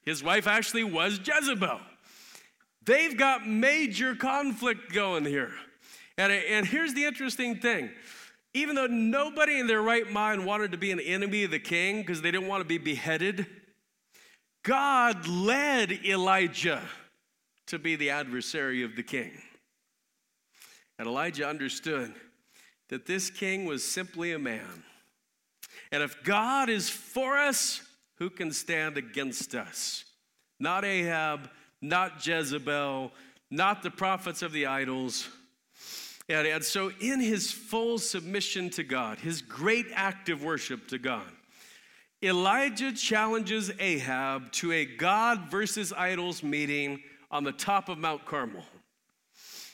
[0.06, 1.80] His wife actually was Jezebel.
[2.86, 5.52] They've got major conflict going here.
[6.18, 7.92] And, and here's the interesting thing
[8.58, 12.02] even though nobody in their right mind wanted to be an enemy of the king
[12.02, 13.46] because they didn't want to be beheaded,
[14.64, 16.82] God led Elijah
[17.68, 19.32] to be the adversary of the king.
[20.98, 22.14] And Elijah understood
[22.90, 24.84] that this king was simply a man.
[25.92, 27.82] And if God is for us,
[28.16, 30.04] who can stand against us?
[30.60, 33.12] Not Ahab, not Jezebel,
[33.52, 35.30] not the prophets of the idols.
[36.30, 40.98] And, and so, in his full submission to God, his great act of worship to
[40.98, 41.32] God,
[42.22, 48.64] Elijah challenges Ahab to a God versus idols meeting on the top of Mount Carmel.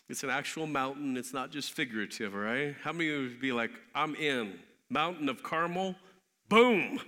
[0.09, 2.75] It's an actual mountain, it's not just figurative, all right?
[2.83, 4.59] How many would be like, I'm in?
[4.89, 5.95] Mountain of Carmel?
[6.49, 6.99] Boom!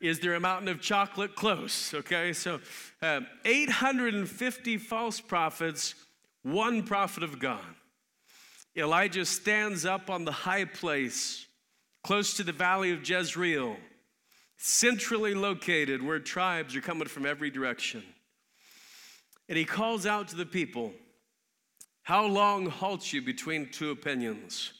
[0.00, 1.34] Is there a mountain of chocolate?
[1.34, 2.32] Close, okay?
[2.34, 2.60] So,
[3.02, 5.94] uh, 850 false prophets,
[6.42, 7.64] one prophet of God.
[8.76, 11.46] Elijah stands up on the high place,
[12.04, 13.76] close to the valley of Jezreel,
[14.58, 18.02] centrally located where tribes are coming from every direction.
[19.48, 20.92] And he calls out to the people,
[22.02, 24.72] How long halt you between two opinions?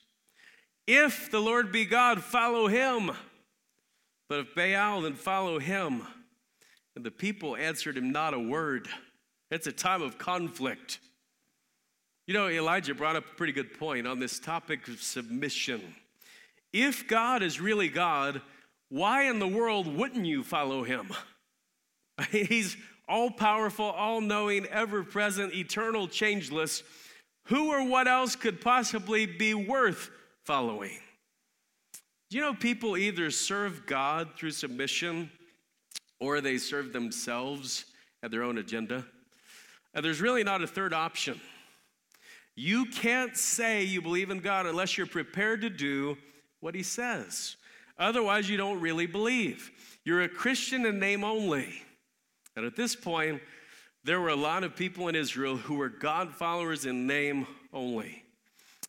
[0.87, 3.11] If the Lord be God, follow him.
[4.29, 6.03] But if Baal, then follow him.
[6.95, 8.89] And the people answered him not a word.
[9.51, 10.99] It's a time of conflict.
[12.27, 15.95] You know, Elijah brought up a pretty good point on this topic of submission.
[16.73, 18.43] If God is really God,
[18.89, 21.13] why in the world wouldn't you follow him?
[22.31, 22.77] He's
[23.09, 26.83] all powerful, all knowing, ever present, eternal, changeless.
[27.45, 30.11] Who or what else could possibly be worth
[30.45, 30.99] following?
[32.29, 35.31] Do you know people either serve God through submission
[36.19, 37.85] or they serve themselves
[38.25, 39.07] at their own agenda?
[39.95, 41.41] And there's really not a third option.
[42.57, 46.17] You can't say you believe in God unless you're prepared to do
[46.61, 47.57] what He says.
[47.99, 49.71] Otherwise, you don't really believe.
[50.05, 51.83] You're a Christian in name only.
[52.57, 53.43] And at this point,
[54.05, 58.23] there were a lot of people in Israel who were God followers in name only.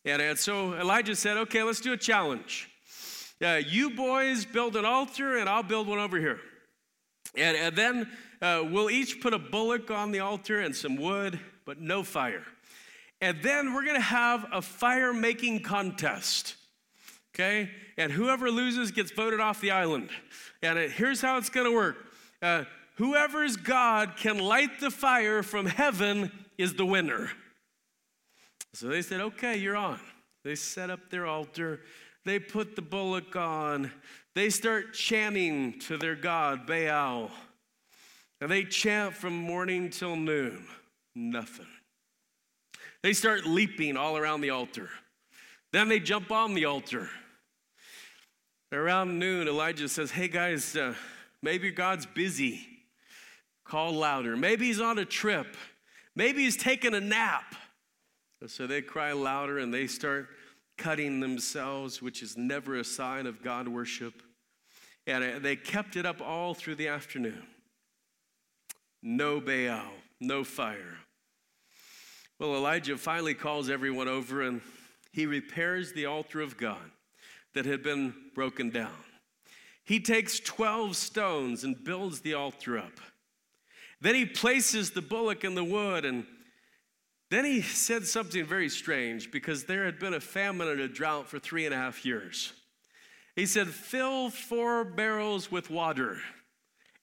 [0.05, 2.69] And, and so Elijah said, Okay, let's do a challenge.
[3.43, 6.39] Uh, you boys build an altar, and I'll build one over here.
[7.35, 8.09] And, and then
[8.41, 12.45] uh, we'll each put a bullock on the altar and some wood, but no fire.
[13.21, 16.55] And then we're to have a fire making contest.
[17.33, 17.69] Okay?
[17.97, 20.09] And whoever loses gets voted off the island.
[20.61, 21.97] And it, here's how it's to work
[22.41, 27.31] uh, whoever's God can light the fire from heaven is the winner.
[28.73, 29.99] So they said, okay, you're on.
[30.43, 31.81] They set up their altar,
[32.25, 33.91] they put the bullock on,
[34.35, 37.31] they start chanting to their God, Baal.
[38.39, 40.67] And they chant from morning till noon.
[41.15, 41.65] Nothing.
[43.07, 44.89] They start leaping all around the altar.
[45.71, 47.09] Then they jump on the altar.
[48.73, 50.93] Around noon, Elijah says, Hey guys, uh,
[51.41, 52.67] maybe God's busy.
[53.63, 54.35] Call louder.
[54.35, 55.55] Maybe he's on a trip.
[56.17, 57.55] Maybe he's taking a nap.
[58.45, 60.27] So they cry louder and they start
[60.77, 64.21] cutting themselves, which is never a sign of God worship.
[65.05, 67.43] And uh, they kept it up all through the afternoon.
[69.01, 70.97] No Baal, no fire.
[72.39, 74.61] Well, Elijah finally calls everyone over and
[75.11, 76.91] he repairs the altar of God
[77.55, 78.91] that had been broken down.
[79.83, 82.99] He takes 12 stones and builds the altar up.
[83.99, 86.25] Then he places the bullock in the wood and
[87.31, 91.27] then he said something very strange because there had been a famine and a drought
[91.27, 92.53] for three and a half years.
[93.35, 96.19] He said, Fill four barrels with water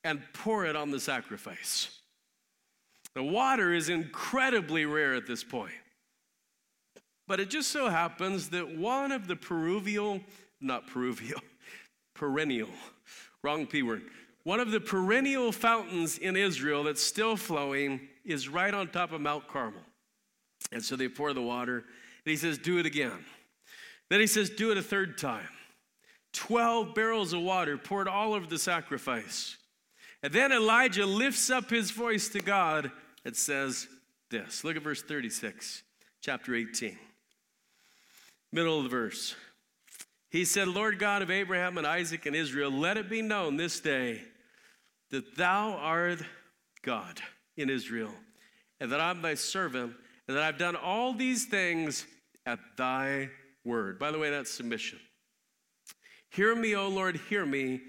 [0.04, 2.00] and pour it on the sacrifice.
[3.14, 5.72] The water is incredibly rare at this point.
[7.26, 10.20] But it just so happens that one of the peruvial,
[10.60, 11.40] not peruvial,
[12.14, 12.68] perennial,
[13.42, 14.02] wrong P word,
[14.42, 19.20] one of the perennial fountains in Israel that's still flowing is right on top of
[19.20, 19.80] Mount Carmel.
[20.70, 23.24] And so they pour the water, and he says, Do it again.
[24.10, 25.48] Then he says, Do it a third time.
[26.34, 29.56] 12 barrels of water poured all over the sacrifice.
[30.22, 32.90] And then Elijah lifts up his voice to God
[33.24, 33.88] and says
[34.30, 34.64] this.
[34.64, 35.82] Look at verse 36,
[36.20, 36.98] chapter 18.
[38.52, 39.34] Middle of the verse.
[40.30, 43.80] He said, Lord God of Abraham and Isaac and Israel, let it be known this
[43.80, 44.20] day
[45.10, 46.22] that thou art
[46.82, 47.20] God
[47.56, 48.10] in Israel,
[48.80, 49.94] and that I'm thy servant,
[50.26, 52.04] and that I've done all these things
[52.46, 53.30] at thy
[53.64, 53.98] word.
[53.98, 54.98] By the way, that's submission.
[56.30, 57.80] Hear me, O Lord, hear me,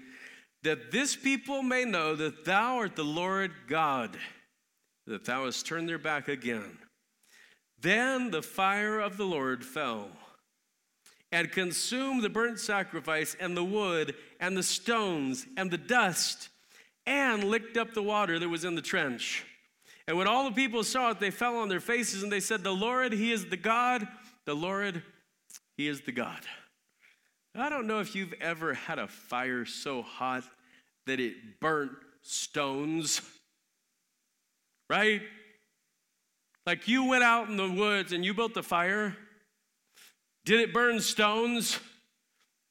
[0.62, 4.16] that this people may know that thou art the Lord God,
[5.06, 6.78] that thou hast turned their back again.
[7.80, 10.08] Then the fire of the Lord fell
[11.32, 16.48] and consumed the burnt sacrifice and the wood and the stones and the dust
[17.04, 19.44] and licked up the water that was in the trench.
[20.08, 22.62] And when all the people saw it, they fell on their faces and they said,
[22.62, 24.06] The Lord, He is the God.
[24.44, 25.02] The Lord,
[25.76, 26.40] He is the God.
[27.54, 30.44] I don't know if you've ever had a fire so hot
[31.06, 31.92] that it burnt
[32.22, 33.20] stones,
[34.88, 35.22] right?
[36.66, 39.16] Like you went out in the woods and you built the fire.
[40.44, 41.78] Did it burn stones?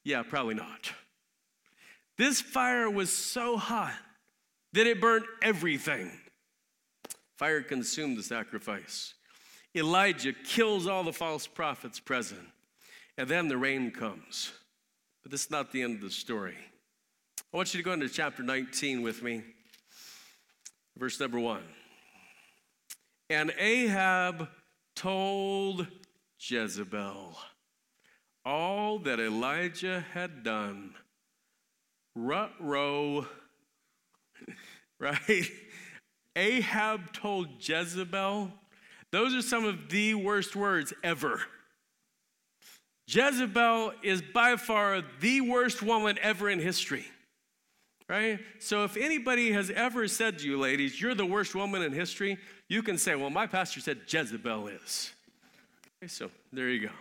[0.03, 0.91] Yeah, probably not.
[2.17, 3.93] This fire was so hot
[4.73, 6.11] that it burned everything.
[7.37, 9.13] Fire consumed the sacrifice.
[9.75, 12.47] Elijah kills all the false prophets present,
[13.17, 14.53] and then the rain comes.
[15.21, 16.55] But this is not the end of the story.
[17.53, 19.43] I want you to go into chapter 19 with me,
[20.97, 21.63] verse number one.
[23.29, 24.49] And Ahab
[24.95, 25.87] told
[26.39, 27.37] Jezebel
[28.45, 30.93] all that Elijah had done.
[32.15, 33.25] Rut row,
[34.99, 35.49] right?
[36.35, 38.51] Ahab told Jezebel,
[39.11, 41.41] those are some of the worst words ever.
[43.07, 47.05] Jezebel is by far the worst woman ever in history.
[48.07, 48.39] Right?
[48.59, 52.37] So if anybody has ever said to you, ladies, you're the worst woman in history,
[52.67, 55.11] you can say, well, my pastor said Jezebel is.
[55.97, 56.93] Okay, so there you go.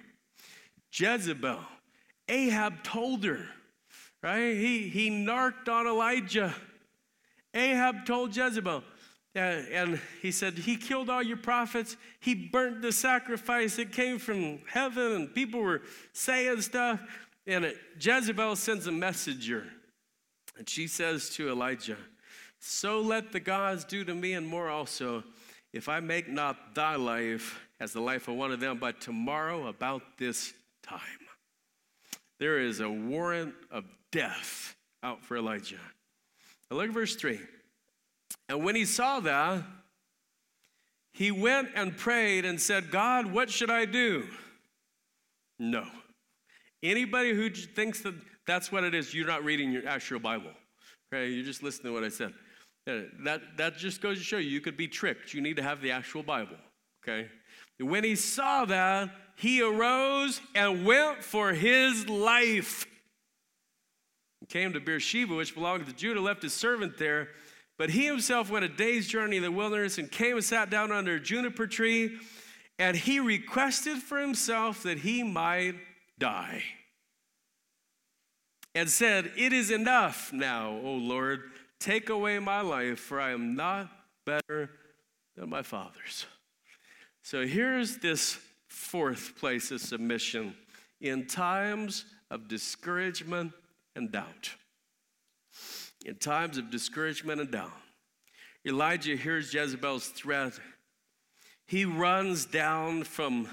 [0.92, 1.60] Jezebel.
[2.28, 3.46] Ahab told her,
[4.22, 4.54] right?
[4.54, 6.54] He, he narked on Elijah.
[7.52, 8.82] Ahab told Jezebel,
[9.36, 11.96] uh, and he said, He killed all your prophets.
[12.20, 17.02] He burnt the sacrifice that came from heaven, and people were saying stuff.
[17.46, 19.66] And Jezebel sends a messenger,
[20.56, 21.96] and she says to Elijah,
[22.58, 25.24] So let the gods do to me and more also,
[25.72, 29.66] if I make not thy life as the life of one of them by tomorrow
[29.66, 31.00] about this time.
[32.38, 35.80] There is a warrant of death out for Elijah.
[36.70, 37.40] Now look at verse 3.
[38.48, 39.64] And when he saw that,
[41.12, 44.26] he went and prayed and said, God, what should I do?
[45.58, 45.86] No.
[46.82, 48.14] Anybody who thinks that
[48.46, 50.50] that's what it is, you're not reading your actual Bible.
[51.12, 52.32] Okay, you're just listening to what I said.
[52.86, 55.32] That, that just goes to show you you could be tricked.
[55.32, 56.56] You need to have the actual Bible.
[57.02, 57.28] Okay?
[57.78, 62.86] When he saw that, he arose and went for his life.
[64.40, 67.28] He came to Beersheba, which belonged to Judah, left his servant there.
[67.78, 70.92] But he himself went a day's journey in the wilderness and came and sat down
[70.92, 72.18] under a juniper tree.
[72.78, 75.74] And he requested for himself that he might
[76.18, 76.62] die.
[78.74, 81.42] And said, It is enough now, O Lord.
[81.78, 83.90] Take away my life, for I am not
[84.24, 84.70] better
[85.36, 86.26] than my fathers.
[87.22, 90.54] So here's this fourth place of submission
[91.00, 93.52] in times of discouragement
[93.96, 94.50] and doubt.
[96.04, 97.70] In times of discouragement and doubt,
[98.66, 100.54] Elijah hears Jezebel's threat.
[101.66, 103.48] He runs down from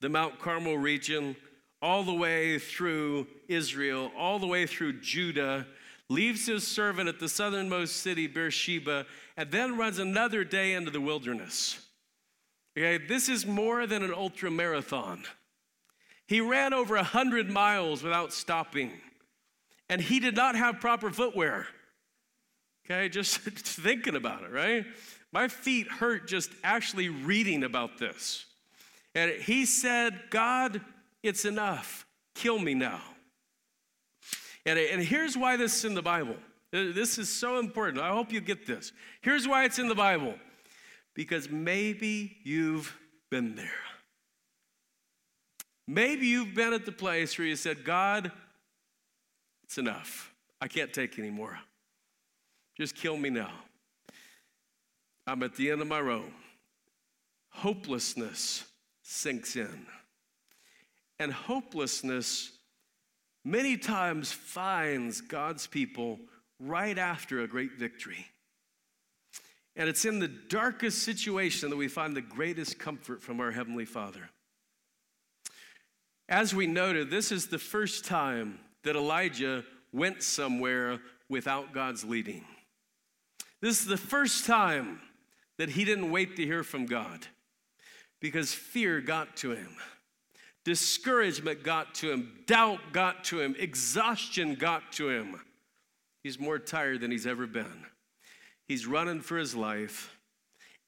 [0.00, 1.36] the Mount Carmel region,
[1.82, 5.66] all the way through Israel, all the way through Judah,
[6.08, 9.06] leaves his servant at the southernmost city, Beersheba,
[9.36, 11.80] and then runs another day into the wilderness.
[12.76, 15.24] Okay, this is more than an ultra marathon.
[16.26, 18.92] He ran over 100 miles without stopping,
[19.88, 21.66] and he did not have proper footwear.
[22.84, 24.84] Okay, just thinking about it, right?
[25.32, 28.44] My feet hurt just actually reading about this.
[29.14, 30.80] And he said, God,
[31.26, 32.06] it's enough.
[32.34, 33.00] Kill me now.
[34.64, 36.36] And, and here's why this is in the Bible.
[36.72, 38.02] Uh, this is so important.
[38.02, 38.92] I hope you get this.
[39.20, 40.34] Here's why it's in the Bible
[41.14, 42.94] because maybe you've
[43.30, 43.70] been there.
[45.88, 48.32] Maybe you've been at the place where you said, God,
[49.64, 50.32] it's enough.
[50.60, 51.58] I can't take anymore.
[52.76, 53.52] Just kill me now.
[55.26, 56.30] I'm at the end of my rope.
[57.50, 58.64] Hopelessness
[59.02, 59.86] sinks in.
[61.18, 62.52] And hopelessness
[63.44, 66.18] many times finds God's people
[66.60, 68.26] right after a great victory.
[69.76, 73.84] And it's in the darkest situation that we find the greatest comfort from our Heavenly
[73.84, 74.30] Father.
[76.28, 82.44] As we noted, this is the first time that Elijah went somewhere without God's leading.
[83.60, 85.00] This is the first time
[85.58, 87.26] that he didn't wait to hear from God
[88.20, 89.76] because fear got to him.
[90.66, 95.40] Discouragement got to him, doubt got to him, exhaustion got to him.
[96.24, 97.86] He's more tired than he's ever been.
[98.66, 100.18] He's running for his life,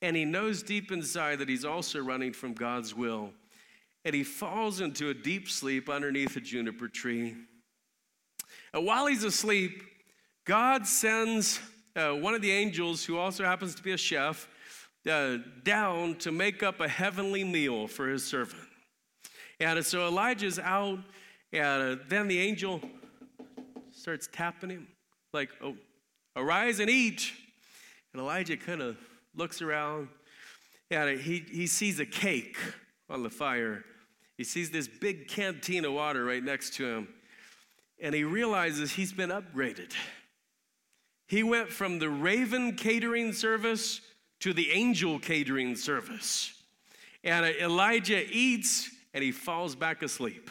[0.02, 3.30] and he knows deep inside that he's also running from God's will.
[4.04, 7.36] And he falls into a deep sleep underneath a juniper tree.
[8.74, 9.84] And while he's asleep,
[10.44, 11.60] God sends
[11.94, 14.48] uh, one of the angels, who also happens to be a chef,
[15.08, 18.67] uh, down to make up a heavenly meal for his servant.
[19.60, 21.00] And so Elijah's out,
[21.52, 22.80] and uh, then the angel
[23.90, 24.88] starts tapping him,
[25.32, 25.74] like, oh,
[26.36, 27.32] arise and eat.
[28.12, 28.96] And Elijah kind of
[29.34, 30.08] looks around,
[30.90, 32.56] and he, he sees a cake
[33.10, 33.84] on the fire.
[34.36, 37.08] He sees this big canteen of water right next to him,
[38.00, 39.92] and he realizes he's been upgraded.
[41.26, 44.00] He went from the raven catering service
[44.40, 46.54] to the angel catering service.
[47.24, 50.48] And uh, Elijah eats and he falls back asleep.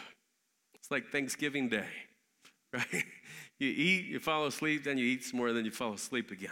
[0.76, 1.88] It's like Thanksgiving Day,
[2.74, 3.06] right?
[3.60, 6.50] You eat, you fall asleep, then you eat some more, then you fall asleep again.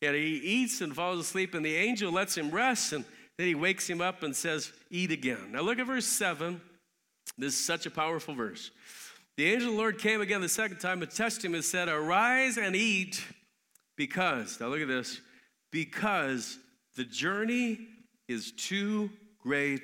[0.00, 3.04] And he eats and falls asleep, and the angel lets him rest, and
[3.36, 5.50] then he wakes him up and says, Eat again.
[5.50, 6.60] Now look at verse 7.
[7.36, 8.70] This is such a powerful verse.
[9.36, 11.88] The angel of the Lord came again the second time and touched him and said,
[11.88, 13.24] Arise and eat,
[13.96, 15.20] because, now look at this,
[15.72, 16.60] because
[16.96, 17.88] the journey
[18.28, 19.10] is too
[19.42, 19.82] great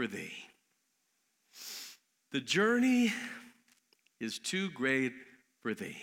[0.00, 0.32] for thee.
[2.32, 3.12] The journey
[4.18, 5.12] is too great
[5.62, 5.98] for thee.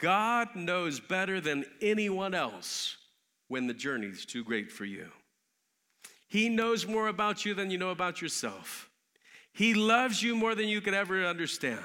[0.00, 2.96] God knows better than anyone else
[3.48, 5.08] when the journey is too great for you.
[6.28, 8.88] He knows more about you than you know about yourself.
[9.52, 11.84] He loves you more than you could ever understand.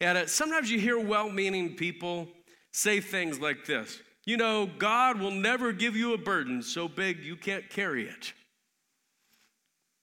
[0.00, 2.28] And uh, sometimes you hear well meaning people
[2.70, 7.18] say things like this You know, God will never give you a burden so big
[7.24, 8.32] you can't carry it.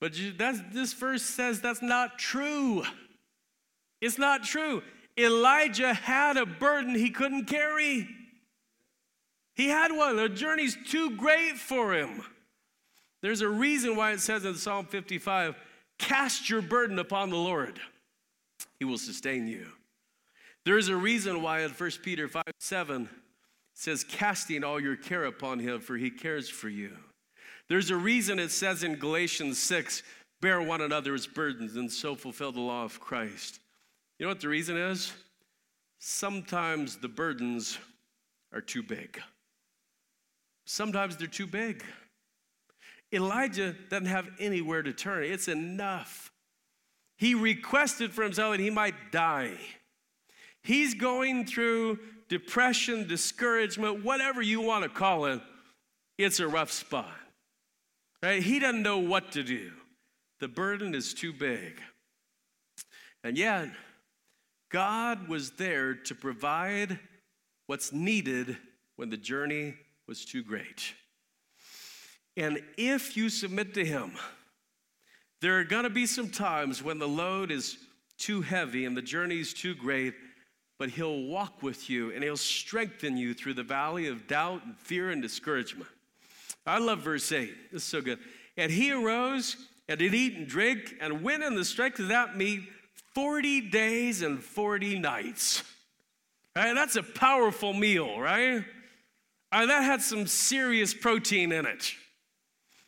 [0.00, 0.14] But
[0.72, 2.84] this verse says that's not true.
[4.00, 4.82] It's not true.
[5.18, 8.08] Elijah had a burden he couldn't carry.
[9.54, 10.16] He had one.
[10.16, 12.22] The journey's too great for him.
[13.22, 15.56] There's a reason why it says in Psalm 55
[15.98, 17.80] cast your burden upon the Lord,
[18.78, 19.66] he will sustain you.
[20.64, 23.08] There's a reason why in 1 Peter 5 7
[23.74, 26.90] says, casting all your care upon him, for he cares for you.
[27.68, 30.02] There's a reason it says in Galatians 6,
[30.40, 33.60] bear one another's burdens and so fulfill the law of Christ.
[34.18, 35.12] You know what the reason is?
[35.98, 37.78] Sometimes the burdens
[38.52, 39.20] are too big.
[40.64, 41.82] Sometimes they're too big.
[43.12, 45.24] Elijah doesn't have anywhere to turn.
[45.24, 46.30] It's enough.
[47.16, 49.56] He requested for himself that he might die.
[50.62, 51.98] He's going through
[52.28, 55.40] depression, discouragement, whatever you want to call it.
[56.18, 57.10] It's a rough spot.
[58.22, 58.42] Right?
[58.42, 59.70] He doesn't know what to do.
[60.40, 61.80] The burden is too big.
[63.24, 63.68] And yet,
[64.70, 66.98] God was there to provide
[67.66, 68.56] what's needed
[68.96, 69.74] when the journey
[70.06, 70.94] was too great.
[72.36, 74.12] And if you submit to Him,
[75.40, 77.78] there are going to be some times when the load is
[78.18, 80.14] too heavy and the journey is too great,
[80.78, 84.76] but He'll walk with you and He'll strengthen you through the valley of doubt and
[84.78, 85.90] fear and discouragement.
[86.68, 87.72] I love verse 8.
[87.72, 88.18] This is so good.
[88.56, 89.56] And he arose
[89.88, 92.60] and did eat and drink and went in the strength of that meat
[93.14, 95.62] 40 days and 40 nights.
[96.54, 96.74] Right?
[96.74, 98.64] That's a powerful meal, right?
[99.50, 101.94] Uh, that had some serious protein in it.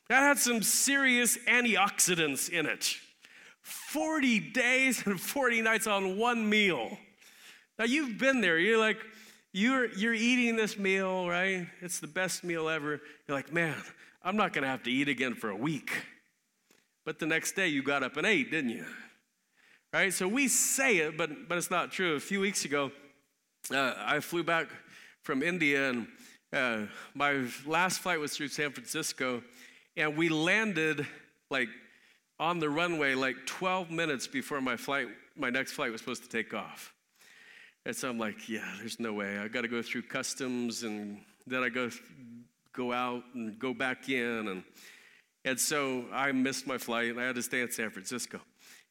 [0.09, 2.97] That had some serious antioxidants in it.
[3.63, 6.99] 40 days and 40 nights on one meal.
[7.79, 8.59] Now you've been there.
[8.59, 8.99] You're like,
[9.53, 11.67] you're, you're eating this meal, right?
[11.81, 13.01] It's the best meal ever.
[13.27, 13.77] You're like, man,
[14.23, 15.93] I'm not going to have to eat again for a week.
[17.05, 18.85] But the next day you got up and ate, didn't you?
[19.93, 20.13] Right?
[20.13, 22.15] So we say it, but, but it's not true.
[22.15, 22.93] A few weeks ago,
[23.73, 24.69] uh, I flew back
[25.23, 26.07] from India, and
[26.53, 29.43] uh, my last flight was through San Francisco,
[29.97, 31.07] and we landed
[31.51, 31.69] like
[32.39, 36.29] on the runway like 12 minutes before my flight, my next flight was supposed to
[36.29, 36.95] take off.
[37.87, 39.39] And so I'm like, yeah, there's no way.
[39.39, 41.91] I got to go through customs, and then I go
[42.73, 44.63] go out and go back in, and
[45.45, 48.41] and so I missed my flight, and I had to stay in San Francisco.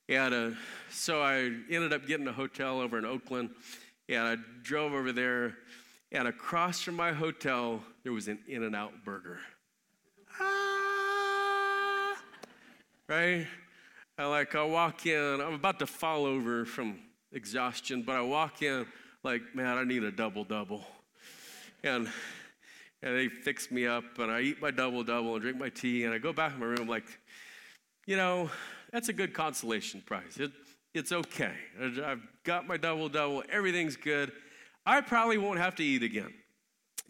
[0.08, 0.50] And uh,
[0.90, 3.52] so I ended up getting a hotel over in Oakland,
[4.10, 5.56] and I drove over there,
[6.12, 9.38] and across from my hotel there was an In-N-Out Burger.
[10.40, 12.16] Ah,
[13.08, 13.46] right?
[14.18, 16.98] I like I walk in, I'm about to fall over from
[17.32, 18.86] exhaustion, but I walk in
[19.24, 20.86] like, man, I need a double double.
[21.84, 22.10] And
[23.02, 26.04] and they fix me up, and I eat my double double and drink my tea,
[26.04, 27.06] and I go back in my room like,
[28.06, 28.50] you know,
[28.92, 30.38] that's a good consolation prize.
[30.38, 30.52] It,
[30.94, 31.54] it's okay.
[31.82, 34.32] I've got my double double, everything's good.
[34.86, 36.34] I probably won't have to eat again.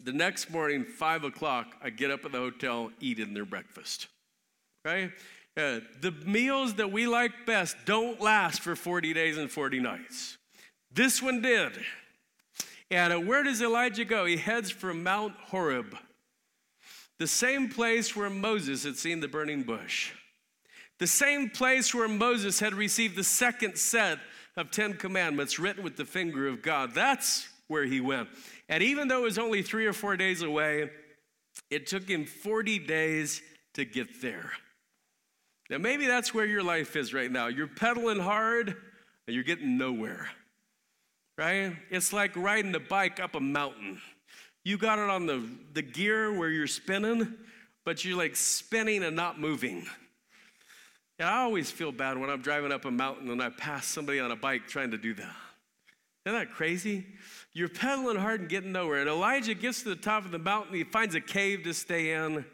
[0.04, 4.06] The next morning, five o'clock, I get up at the hotel, eat in their breakfast.
[4.84, 5.10] Right?
[5.60, 10.38] Uh, the meals that we like best don't last for 40 days and 40 nights.
[10.90, 11.72] This one did.
[12.90, 14.24] And uh, where does Elijah go?
[14.24, 15.96] He heads for Mount Horeb,
[17.18, 20.12] the same place where Moses had seen the burning bush,
[20.98, 24.18] the same place where Moses had received the second set
[24.56, 26.94] of Ten Commandments written with the finger of God.
[26.94, 28.30] That's where he went.
[28.70, 30.90] And even though it was only three or four days away,
[31.70, 33.42] it took him 40 days
[33.74, 34.52] to get there.
[35.70, 37.46] Now, maybe that's where your life is right now.
[37.46, 38.76] You're pedaling hard
[39.26, 40.28] and you're getting nowhere
[41.40, 41.74] right?
[41.88, 43.98] It's like riding a bike up a mountain.
[44.62, 45.42] You got it on the,
[45.72, 47.32] the gear where you're spinning,
[47.86, 49.86] but you're like spinning and not moving.
[51.18, 54.20] And I always feel bad when I'm driving up a mountain and I pass somebody
[54.20, 55.34] on a bike trying to do that.
[56.26, 57.06] Isn't that crazy?
[57.54, 59.00] You're pedaling hard and getting nowhere.
[59.00, 62.12] And Elijah gets to the top of the mountain, he finds a cave to stay
[62.12, 62.44] in.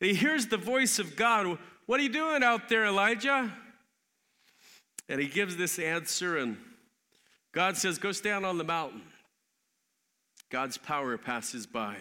[0.00, 1.58] He hears the voice of God.
[1.86, 3.52] What are you doing out there, Elijah?
[5.08, 6.56] And he gives this answer, and
[7.52, 9.02] God says, Go stand on the mountain.
[10.50, 11.96] God's power passes by.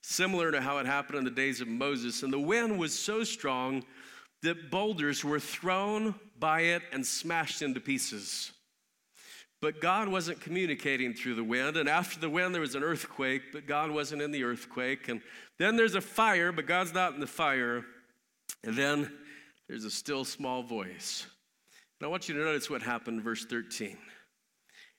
[0.00, 2.22] Similar to how it happened in the days of Moses.
[2.22, 3.84] And the wind was so strong
[4.42, 8.52] that boulders were thrown by it and smashed into pieces.
[9.60, 11.76] But God wasn't communicating through the wind.
[11.76, 15.08] And after the wind, there was an earthquake, but God wasn't in the earthquake.
[15.08, 15.20] And
[15.58, 17.84] then there's a fire, but God's not in the fire.
[18.64, 19.12] And then
[19.68, 21.26] there's a still small voice.
[22.00, 23.96] And I want you to notice what happened, verse 13.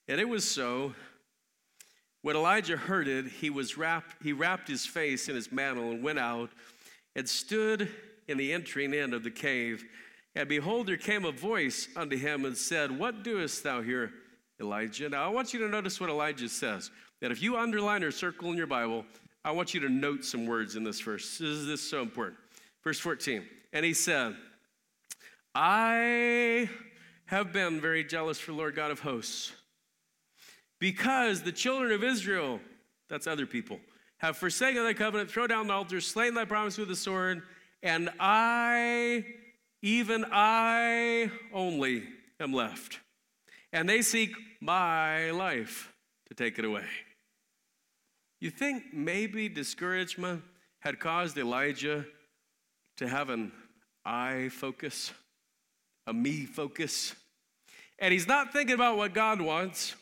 [0.07, 0.93] And it was so.
[2.21, 6.03] When Elijah heard it, he, was wrapped, he wrapped his face in his mantle and
[6.03, 6.49] went out
[7.15, 7.89] and stood
[8.27, 9.85] in the entering in of the cave.
[10.35, 14.11] And behold, there came a voice unto him and said, What doest thou here,
[14.59, 15.09] Elijah?
[15.09, 16.91] Now, I want you to notice what Elijah says.
[17.21, 19.05] That if you underline or circle in your Bible,
[19.43, 21.41] I want you to note some words in this verse.
[21.41, 22.37] Is, this is so important.
[22.83, 23.43] Verse 14.
[23.73, 24.35] And he said,
[25.53, 26.69] I
[27.25, 29.51] have been very jealous for Lord God of hosts
[30.79, 32.59] because the children of Israel,
[33.09, 33.79] that's other people,
[34.17, 37.41] have forsaken thy covenant, throw down the altar, slain thy promise with the sword,
[37.83, 39.25] and I,
[39.81, 42.03] even I only,
[42.39, 42.99] am left.
[43.71, 45.93] And they seek my life
[46.27, 46.85] to take it away.
[48.41, 50.43] You think maybe discouragement
[50.79, 52.05] had caused Elijah
[52.99, 53.51] to have an
[54.05, 55.11] I focus,
[56.07, 57.15] a me focus?
[57.97, 59.95] And he's not thinking about what God wants.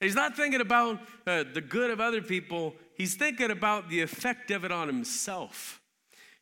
[0.00, 4.50] He's not thinking about uh, the good of other people, he's thinking about the effect
[4.50, 5.80] of it on himself.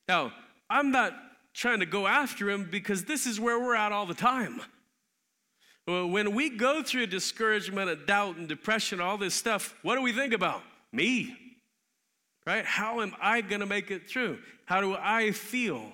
[0.07, 0.33] Now,
[0.71, 1.13] I'm not
[1.55, 4.61] trying to go after him because this is where we're at all the time.
[5.87, 10.13] When we go through discouragement and doubt and depression, all this stuff, what do we
[10.13, 10.63] think about?
[10.93, 11.35] Me.
[12.49, 12.65] Right?
[12.65, 14.39] How am I going to make it through?
[14.65, 15.93] How do I feel?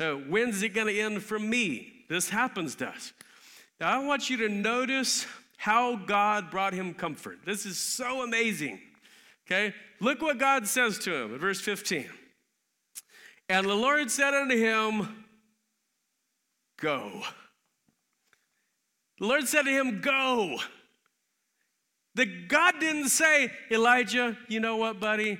[0.00, 1.92] Uh, when's it going to end for me?
[2.08, 3.12] This happens to us.
[3.80, 5.26] Now, I want you to notice
[5.58, 7.38] how God brought him comfort.
[7.46, 8.80] This is so amazing.
[9.46, 9.76] Okay?
[10.00, 12.10] Look what God says to him in verse 15.
[13.48, 15.24] And the Lord said unto him,
[16.80, 17.22] Go.
[19.20, 20.58] The Lord said to him, Go.
[22.16, 25.38] The God didn't say, Elijah, you know what, buddy?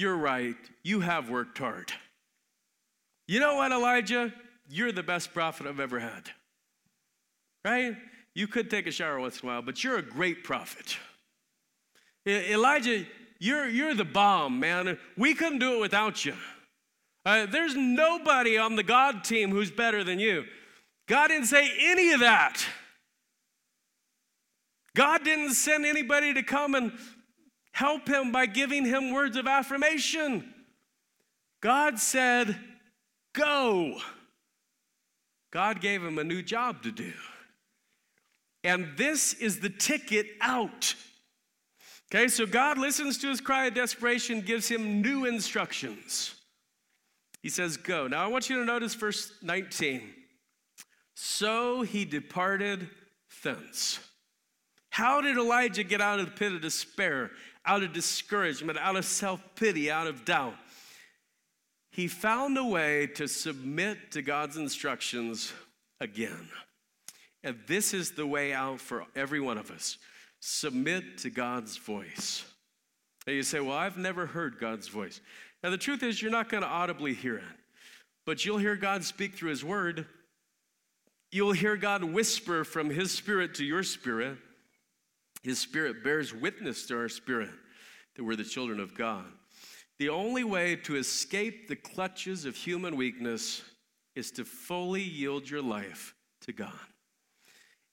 [0.00, 0.56] You're right.
[0.82, 1.92] You have worked hard.
[3.28, 4.32] You know what, Elijah?
[4.70, 6.30] You're the best prophet I've ever had.
[7.66, 7.94] Right?
[8.34, 10.96] You could take a shower once in a while, but you're a great prophet.
[12.26, 13.04] Elijah,
[13.38, 14.98] you're, you're the bomb, man.
[15.18, 16.32] We couldn't do it without you.
[17.26, 20.46] Uh, there's nobody on the God team who's better than you.
[21.08, 22.64] God didn't say any of that.
[24.96, 26.92] God didn't send anybody to come and
[27.80, 30.52] help him by giving him words of affirmation.
[31.62, 32.54] God said,
[33.32, 33.96] Go.
[35.50, 37.14] God gave him a new job to do.
[38.62, 40.94] And this is the ticket out.
[42.12, 46.34] Okay, so God listens to his cry of desperation, gives him new instructions.
[47.42, 48.06] He says, Go.
[48.06, 50.02] Now I want you to notice verse 19.
[51.14, 52.90] So he departed
[53.42, 54.00] thence.
[54.90, 57.30] How did Elijah get out of the pit of despair,
[57.64, 60.54] out of discouragement, out of self pity, out of doubt?
[61.90, 65.52] He found a way to submit to God's instructions
[66.00, 66.48] again.
[67.42, 69.98] And this is the way out for every one of us
[70.40, 72.44] submit to God's voice.
[73.26, 75.20] And you say, Well, I've never heard God's voice.
[75.62, 77.44] Now, the truth is, you're not going to audibly hear it,
[78.24, 80.06] but you'll hear God speak through His Word.
[81.30, 84.38] You'll hear God whisper from His Spirit to your spirit.
[85.42, 87.50] His Spirit bears witness to our spirit
[88.16, 89.24] that we're the children of God.
[89.98, 93.62] The only way to escape the clutches of human weakness
[94.14, 96.72] is to fully yield your life to God.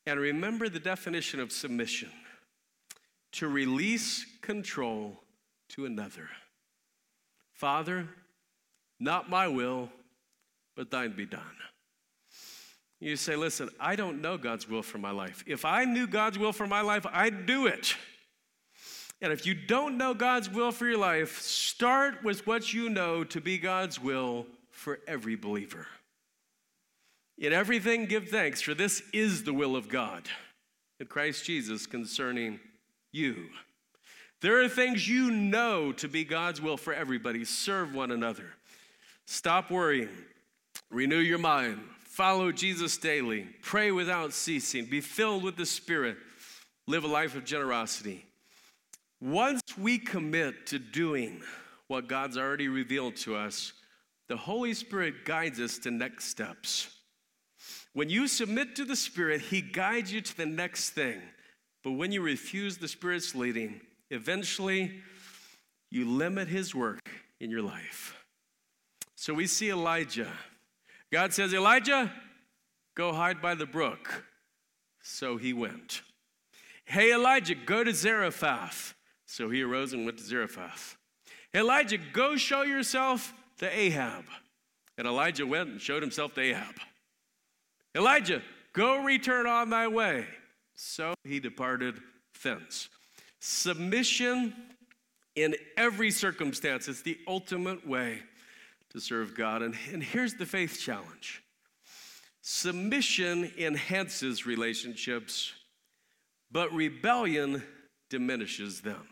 [0.05, 2.09] And remember the definition of submission
[3.33, 5.21] to release control
[5.69, 6.29] to another.
[7.53, 8.07] Father,
[8.99, 9.89] not my will,
[10.75, 11.41] but thine be done.
[12.99, 15.43] You say, listen, I don't know God's will for my life.
[15.45, 17.95] If I knew God's will for my life, I'd do it.
[19.21, 23.23] And if you don't know God's will for your life, start with what you know
[23.25, 25.87] to be God's will for every believer.
[27.37, 30.27] In everything, give thanks, for this is the will of God
[30.99, 32.59] in Christ Jesus concerning
[33.11, 33.45] you.
[34.41, 37.43] There are things you know to be God's will for everybody.
[37.45, 38.53] Serve one another.
[39.25, 40.09] Stop worrying.
[40.91, 41.79] Renew your mind.
[42.17, 43.47] Follow Jesus daily.
[43.61, 44.85] Pray without ceasing.
[44.85, 46.17] Be filled with the Spirit.
[46.87, 48.25] Live a life of generosity.
[49.21, 51.43] Once we commit to doing
[51.89, 53.71] what God's already revealed to us,
[54.29, 56.89] the Holy Spirit guides us to next steps.
[57.93, 61.21] When you submit to the Spirit, He guides you to the next thing.
[61.83, 65.01] But when you refuse the Spirit's leading, eventually
[65.91, 67.07] you limit His work
[67.39, 68.17] in your life.
[69.13, 70.31] So we see Elijah.
[71.11, 72.11] God says, Elijah,
[72.95, 74.25] go hide by the brook.
[75.01, 76.01] So he went.
[76.85, 78.93] Hey, Elijah, go to Zarephath.
[79.25, 80.97] So he arose and went to Zarephath.
[81.53, 84.25] Elijah, go show yourself to Ahab.
[84.97, 86.75] And Elijah went and showed himself to Ahab.
[87.95, 88.41] Elijah,
[88.73, 90.25] go return on thy way.
[90.75, 91.95] So he departed
[92.43, 92.89] thence.
[93.39, 94.53] Submission
[95.35, 98.21] in every circumstance is the ultimate way
[98.91, 99.61] to serve God.
[99.61, 101.43] And, and here's the faith challenge
[102.41, 105.51] submission enhances relationships,
[106.51, 107.63] but rebellion
[108.09, 109.07] diminishes them.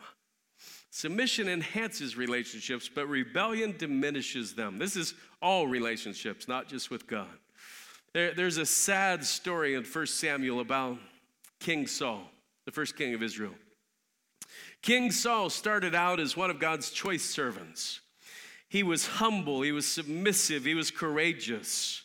[0.90, 4.78] Submission enhances relationships, but rebellion diminishes them.
[4.78, 5.12] This is
[5.42, 7.28] all relationships, not just with God.
[8.14, 10.96] There, there's a sad story in 1 Samuel about
[11.60, 12.22] King Saul,
[12.64, 13.52] the first king of Israel.
[14.80, 18.00] King Saul started out as one of God's choice servants.
[18.68, 22.02] He was humble, he was submissive, he was courageous.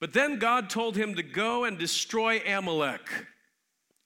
[0.00, 3.26] But then God told him to go and destroy Amalek,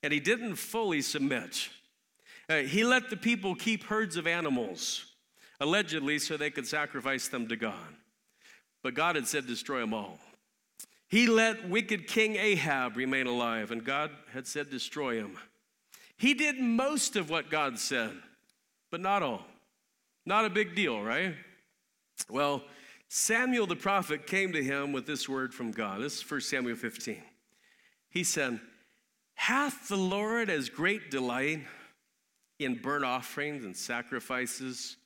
[0.02, 1.68] and he didn't fully submit.
[2.48, 5.04] Uh, he let the people keep herds of animals,
[5.60, 7.94] allegedly so they could sacrifice them to God.
[8.82, 10.18] But God had said, destroy them all.
[11.08, 15.36] He let wicked King Ahab remain alive, and God had said, destroy him.
[16.16, 18.12] He did most of what God said,
[18.90, 19.44] but not all.
[20.24, 21.34] Not a big deal, right?
[22.28, 22.62] Well,
[23.08, 26.00] Samuel the prophet came to him with this word from God.
[26.00, 27.22] This is 1 Samuel 15.
[28.08, 28.58] He said,
[29.34, 31.60] Hath the Lord as great delight
[32.58, 34.96] in burnt offerings and sacrifices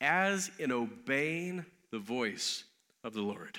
[0.00, 2.64] as in obeying the voice
[3.04, 3.58] of the Lord?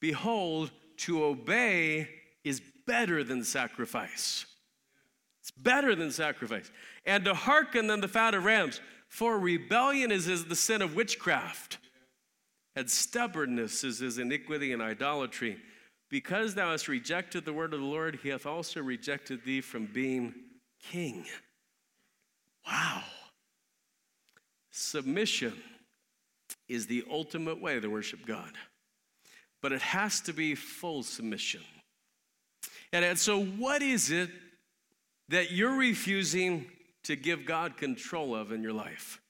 [0.00, 2.08] Behold, to obey
[2.44, 4.46] is better than sacrifice.
[5.40, 6.70] It's better than sacrifice.
[7.04, 8.80] And to hearken than the fat of rams.
[9.12, 11.76] For rebellion is the sin of witchcraft,
[12.74, 15.58] and stubbornness is as iniquity and idolatry.
[16.08, 19.84] Because thou hast rejected the word of the Lord, he hath also rejected thee from
[19.84, 20.32] being
[20.90, 21.26] king.
[22.66, 23.02] Wow.
[24.70, 25.62] Submission
[26.66, 28.52] is the ultimate way to worship God,
[29.60, 31.60] but it has to be full submission.
[32.94, 34.30] And so, what is it
[35.28, 36.64] that you're refusing
[37.04, 39.20] to give God control of in your life?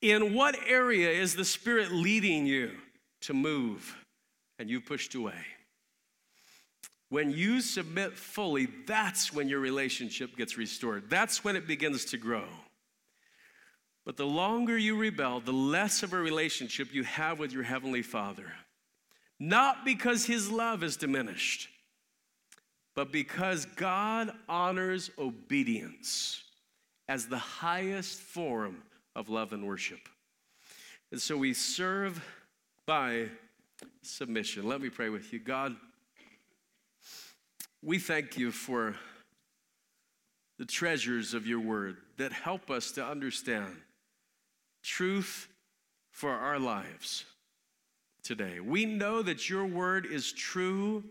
[0.00, 2.72] In what area is the Spirit leading you
[3.22, 3.96] to move
[4.58, 5.46] and you pushed away?
[7.08, 11.10] When you submit fully, that's when your relationship gets restored.
[11.10, 12.46] That's when it begins to grow.
[14.04, 18.02] But the longer you rebel, the less of a relationship you have with your Heavenly
[18.02, 18.52] Father.
[19.38, 21.68] Not because His love is diminished,
[22.94, 26.42] but because God honors obedience
[27.08, 28.82] as the highest form
[29.14, 30.08] of love and worship.
[31.10, 32.24] And so we serve
[32.86, 33.26] by
[34.02, 34.66] submission.
[34.66, 35.38] Let me pray with you.
[35.38, 35.76] God,
[37.82, 38.94] we thank you for
[40.58, 43.76] the treasures of your word that help us to understand
[44.82, 45.48] truth
[46.12, 47.24] for our lives
[48.22, 48.60] today.
[48.60, 51.02] We know that your word is true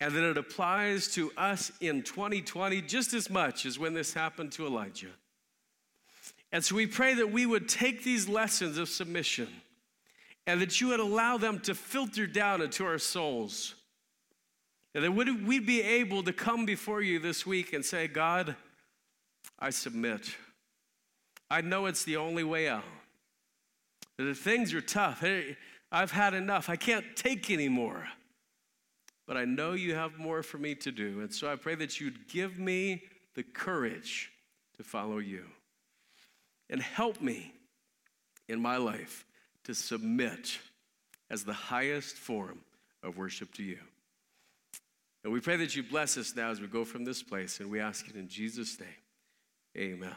[0.00, 4.52] and that it applies to us in 2020 just as much as when this happened
[4.52, 5.10] to Elijah.
[6.52, 9.48] And so we pray that we would take these lessons of submission
[10.46, 13.74] and that you would allow them to filter down into our souls.
[14.94, 18.56] And that we'd be able to come before you this week and say, God,
[19.58, 20.34] I submit.
[21.48, 22.84] I know it's the only way out.
[24.16, 25.56] That if things are tough, hey,
[25.92, 26.68] I've had enough.
[26.68, 28.08] I can't take anymore.
[29.30, 31.20] But I know you have more for me to do.
[31.20, 33.04] And so I pray that you'd give me
[33.36, 34.32] the courage
[34.76, 35.44] to follow you
[36.68, 37.52] and help me
[38.48, 39.24] in my life
[39.62, 40.58] to submit
[41.30, 42.58] as the highest form
[43.04, 43.78] of worship to you.
[45.22, 47.70] And we pray that you bless us now as we go from this place, and
[47.70, 48.88] we ask it in Jesus' name.
[49.78, 50.16] Amen.